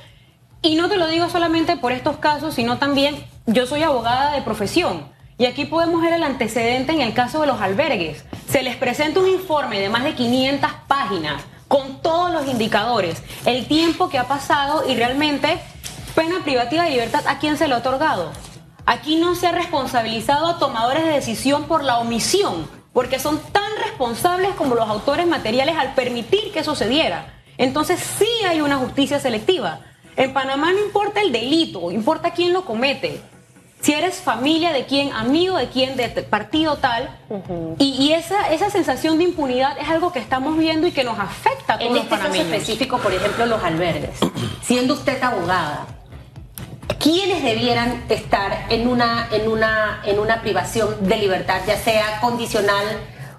Y 0.63 0.77
no 0.77 0.89
te 0.89 0.97
lo 0.97 1.09
digo 1.09 1.29
solamente 1.29 1.77
por 1.77 1.91
estos 1.93 2.19
casos, 2.19 2.55
sino 2.55 2.79
también 2.79 3.23
yo 3.47 3.67
soy 3.67 3.83
abogada 3.83 4.33
de 4.33 4.43
profesión. 4.43 5.05
Y 5.37 5.47
aquí 5.47 5.65
podemos 5.65 6.01
ver 6.01 6.13
el 6.13 6.23
antecedente 6.23 6.93
en 6.93 7.01
el 7.01 7.13
caso 7.15 7.41
de 7.41 7.49
los 7.49 7.61
albergues. 7.61 8.25
Se 8.49 8.63
les 8.63 8.77
presenta 8.77 9.19
un 9.19 9.29
informe 9.29 9.81
de 9.81 9.89
más 9.89 10.05
de 10.05 10.15
500 10.15 10.71
páginas 10.87 11.43
con 11.67 12.01
todos 12.01 12.31
los 12.31 12.47
indicadores, 12.47 13.23
el 13.45 13.67
tiempo 13.67 14.09
que 14.09 14.19
ha 14.19 14.29
pasado 14.29 14.89
y 14.89 14.95
realmente 14.95 15.59
pena 16.15 16.43
privativa 16.45 16.85
de 16.85 16.91
libertad 16.91 17.27
a 17.27 17.39
quién 17.39 17.57
se 17.57 17.69
le 17.69 17.75
ha 17.75 17.79
otorgado. 17.79 18.33
Aquí 18.87 19.17
no 19.17 19.35
se 19.35 19.47
ha 19.47 19.53
responsabilizado 19.53 20.47
a 20.47 20.59
tomadores 20.59 21.05
de 21.05 21.11
decisión 21.13 21.65
por 21.65 21.85
la 21.85 21.99
omisión, 21.99 22.69
porque 22.93 23.19
son 23.19 23.39
tan 23.53 23.71
responsables 23.83 24.55
como 24.55 24.75
los 24.75 24.89
autores 24.89 25.27
materiales 25.27 25.77
al 25.79 25.95
permitir 25.95 26.53
que 26.53 26.61
eso 26.61 26.75
se 26.75 26.89
diera. 26.89 27.35
Entonces 27.59 28.01
sí 28.19 28.29
hay 28.49 28.61
una 28.61 28.77
justicia 28.77 29.21
selectiva. 29.21 29.81
En 30.17 30.33
Panamá 30.33 30.73
no 30.73 30.79
importa 30.85 31.21
el 31.21 31.33
delito, 31.33 31.91
importa 31.91 32.33
quién 32.33 32.53
lo 32.53 32.65
comete. 32.65 33.21
Si 33.81 33.93
eres 33.93 34.17
familia 34.21 34.73
de 34.73 34.85
quién, 34.87 35.13
amigo 35.13 35.57
de 35.57 35.69
quién, 35.69 35.97
de 35.97 36.09
partido 36.09 36.77
tal. 36.77 37.09
y, 37.79 37.85
y 37.95 38.13
esa, 38.13 38.51
esa 38.53 38.71
sensación 38.71 39.19
de 39.19 39.25
impunidad 39.25 39.77
es 39.79 39.89
algo 39.89 40.13
que 40.13 40.21
estamos 40.21 40.57
viendo 40.57 40.87
y 40.87 40.93
que 40.93 41.03
nos 41.03 41.19
afecta 41.19 41.75
a 41.75 41.79
todos 41.79 41.89
En 41.89 41.95
los 41.95 42.05
este 42.05 42.11
caso 42.17 42.23
panameños. 42.29 42.53
específico, 42.53 42.99
por 42.99 43.13
ejemplo, 43.13 43.47
los 43.47 43.63
albergues, 43.63 44.19
siendo 44.63 44.95
usted 44.95 45.21
abogada, 45.23 45.87
¿quiénes 47.03 47.43
debieran 47.43 48.05
estar 48.09 48.67
en 48.71 48.87
una, 48.89 49.29
en 49.33 49.49
una, 49.49 50.01
en 50.05 50.19
una 50.21 50.41
privación 50.41 50.97
de 51.09 51.17
libertad, 51.17 51.61
ya 51.67 51.77
sea 51.77 52.21
condicional 52.21 52.85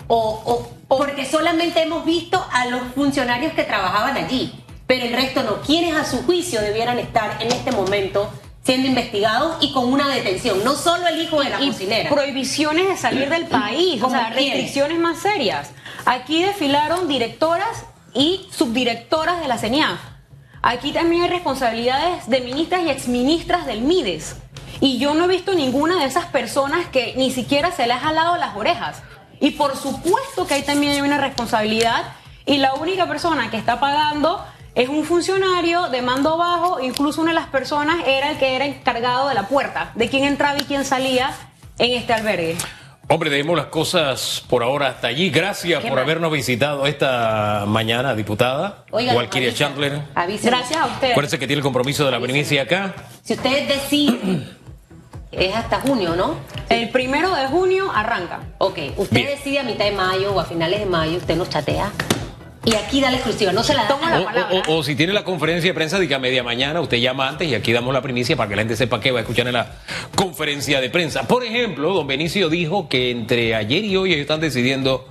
o, 0.08 0.18
o- 0.46 0.70
porque 0.88 1.26
solamente 1.26 1.82
hemos 1.82 2.06
visto 2.06 2.46
a 2.52 2.66
los 2.66 2.82
funcionarios 2.94 3.54
que 3.54 3.64
trabajaban 3.64 4.18
allí, 4.18 4.54
pero 4.86 5.06
el 5.06 5.14
resto 5.14 5.42
no? 5.44 5.62
¿Quiénes 5.62 5.96
a 5.96 6.06
su 6.06 6.24
juicio 6.24 6.62
debieran 6.62 7.00
estar 7.00 7.38
en 7.42 7.48
este 7.52 7.72
momento 7.72 8.30
siendo 8.64 8.88
investigados 8.88 9.58
y 9.62 9.72
con 9.74 9.92
una 9.92 10.08
detención? 10.10 10.64
No 10.64 10.76
solo 10.76 11.08
el 11.08 11.22
hijo 11.22 11.42
de 11.42 11.50
la 11.50 11.62
y 11.62 11.68
cocinera. 11.72 12.10
prohibiciones 12.10 12.88
de 12.90 12.98
salir 12.98 13.30
del 13.30 13.46
país, 13.48 14.02
o 14.02 14.06
¿Cómo 14.06 14.16
sea, 14.16 14.32
quién? 14.36 14.52
restricciones 14.54 15.00
más 15.00 15.20
serias. 15.20 15.72
Aquí 16.06 16.44
desfilaron 16.44 17.08
directoras 17.08 17.86
y 18.14 18.46
subdirectoras 18.52 19.42
de 19.42 19.48
la 19.48 19.58
CENIAF. 19.58 20.00
Aquí 20.66 20.94
también 20.94 21.24
hay 21.24 21.30
responsabilidades 21.30 22.30
de 22.30 22.40
ministras 22.40 22.84
y 22.84 22.90
exministras 22.90 23.66
del 23.66 23.82
MIDES. 23.82 24.38
Y 24.80 24.98
yo 24.98 25.14
no 25.14 25.26
he 25.26 25.28
visto 25.28 25.54
ninguna 25.54 26.00
de 26.00 26.06
esas 26.06 26.26
personas 26.28 26.88
que 26.88 27.14
ni 27.18 27.32
siquiera 27.32 27.72
se 27.72 27.86
les 27.86 27.98
ha 27.98 28.00
jalado 28.00 28.38
las 28.38 28.56
orejas. 28.56 29.04
Y 29.42 29.52
por 29.52 29.76
supuesto 29.76 30.48
que 30.48 30.54
ahí 30.54 30.64
también 30.64 30.94
hay 30.94 31.02
una 31.02 31.18
responsabilidad. 31.18 32.14
Y 32.46 32.60
la 32.60 32.76
única 32.76 33.08
persona 33.10 33.52
que 33.52 33.58
está 33.58 33.82
pagando 33.82 34.42
es 34.74 34.88
un 34.88 35.04
funcionario 35.04 35.90
de 35.90 36.02
mando 36.02 36.38
bajo. 36.38 36.80
Incluso 36.80 37.20
una 37.22 37.32
de 37.32 37.40
las 37.40 37.48
personas 37.48 37.98
era 38.08 38.32
el 38.32 38.38
que 38.38 38.56
era 38.56 38.66
encargado 38.66 39.28
de 39.28 39.36
la 39.36 39.50
puerta, 39.50 39.92
de 39.96 40.08
quién 40.08 40.24
entraba 40.24 40.58
y 40.58 40.64
quién 40.64 40.86
salía 40.86 41.34
en 41.78 41.92
este 41.92 42.14
albergue. 42.14 42.56
Hombre, 43.10 43.30
dejemos 43.30 43.58
las 43.58 43.66
cosas 43.68 44.44
por 44.50 44.64
ahora 44.64 44.88
hasta 44.88 45.08
allí. 45.08 45.30
Gracias 45.30 45.82
¿Qué 45.82 45.90
por 45.90 45.98
más? 45.98 46.06
habernos 46.06 46.32
visitado 46.32 46.86
esta 46.86 47.66
mañana, 47.68 48.16
diputada. 48.16 48.86
Oiga, 48.92 49.14
Walkiria 49.14 49.50
avisa- 49.50 49.58
Chandler. 49.58 50.02
Gracias 50.42 50.78
a 50.80 50.86
ustedes. 50.88 51.12
Acuérdense 51.12 51.38
que 51.38 51.46
tiene 51.46 51.60
el 51.60 51.64
compromiso 51.64 52.06
de 52.06 52.12
la 52.12 52.20
primicia 52.20 52.62
acá. 52.64 52.94
Si 53.22 53.34
ustedes 53.34 53.68
deciden, 53.68 54.50
es 55.32 55.54
hasta 55.56 55.82
junio, 55.82 56.16
¿no? 56.16 56.38
El 56.70 56.90
primero 56.90 57.36
de 57.36 57.46
junio 57.48 57.92
arranca. 57.94 58.40
Ok, 58.58 58.80
usted 58.98 59.16
Bien. 59.16 59.28
decide 59.28 59.60
a 59.60 59.64
mitad 59.64 59.86
de 59.86 59.92
mayo 59.92 60.34
o 60.34 60.40
a 60.40 60.46
finales 60.46 60.80
de 60.80 60.86
mayo, 60.86 61.18
usted 61.18 61.36
nos 61.36 61.50
chatea. 61.50 61.92
Y 62.66 62.76
aquí 62.76 63.02
da 63.02 63.12
la 63.12 63.18
exclusiva, 63.18 63.52
no 63.52 63.62
se 63.62 63.74
la 63.74 63.84
da. 63.84 63.88
Toma 63.90 64.10
la 64.10 64.20
O, 64.22 64.26
palabra. 64.26 64.62
o- 64.68 64.78
o 64.78 64.84
si 64.84 64.96
tiene 64.96 65.12
la 65.12 65.24
conferencia 65.26 65.70
de 65.70 65.74
prensa, 65.74 66.00
diga 66.00 66.18
media 66.18 66.44
mañana, 66.44 66.80
usted 66.80 66.98
llama 66.98 67.28
antes 67.28 67.48
y 67.50 67.56
aquí 67.56 67.74
damos 67.74 67.94
la 67.94 68.02
primicia 68.02 68.38
para 68.38 68.50
que 68.50 68.56
la 68.56 68.62
gente 68.62 68.78
sepa 68.78 69.02
que 69.02 69.12
va 69.12 69.20
a 69.20 69.22
escuchar 69.24 69.48
en 69.48 69.54
la 69.54 69.74
conferencia 70.16 70.80
de 70.80 70.90
prensa. 70.90 71.24
Por 71.24 71.44
ejemplo, 71.44 71.94
don 71.94 72.08
Benicio 72.08 72.48
dijo 72.50 72.88
que 72.88 73.12
entre 73.12 73.54
ayer 73.56 73.84
y 73.84 73.98
hoy 73.98 74.12
ellos 74.14 74.22
están 74.22 74.40
decidiendo 74.40 75.06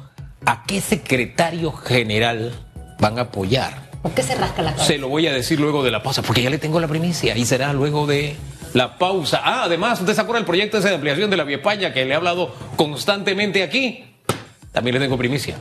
a 0.47 0.65
qué 0.67 0.81
secretario 0.81 1.73
general 1.73 2.53
van 2.99 3.19
a 3.19 3.23
apoyar. 3.23 3.91
¿Por 4.03 4.12
qué 4.12 4.23
se 4.23 4.35
rasca 4.35 4.62
la 4.62 4.71
cabeza? 4.71 4.87
Se 4.87 4.99
lo 4.99 5.09
voy 5.09 5.27
a 5.27 5.33
decir 5.33 5.61
luego 5.61 5.85
de 5.85 5.91
la 5.91 6.03
pausa, 6.03 6.23
porque 6.23 6.43
ya 6.43 6.51
le 6.51 6.59
tengo 6.59 6.81
la 6.81 6.88
primicia 6.88 7.37
y 7.37 7.45
será 7.45 7.73
luego 7.75 8.07
de 8.07 8.35
la 8.73 8.97
pausa. 8.97 9.43
Ah, 9.45 9.65
además, 9.65 10.01
¿usted 10.01 10.15
se 10.15 10.21
acuerda 10.23 10.38
del 10.41 10.47
proyecto 10.47 10.79
ese 10.79 10.88
de 10.88 10.95
ampliación 10.95 11.29
de 11.31 11.37
la 11.37 11.45
Vía 11.45 11.59
España 11.59 11.93
que 11.93 12.05
le 12.05 12.12
he 12.12 12.15
hablado 12.15 12.53
constantemente 12.77 13.62
aquí? 13.62 14.05
También 14.73 14.95
le 14.95 15.01
tengo 15.01 15.17
primicia. 15.19 15.57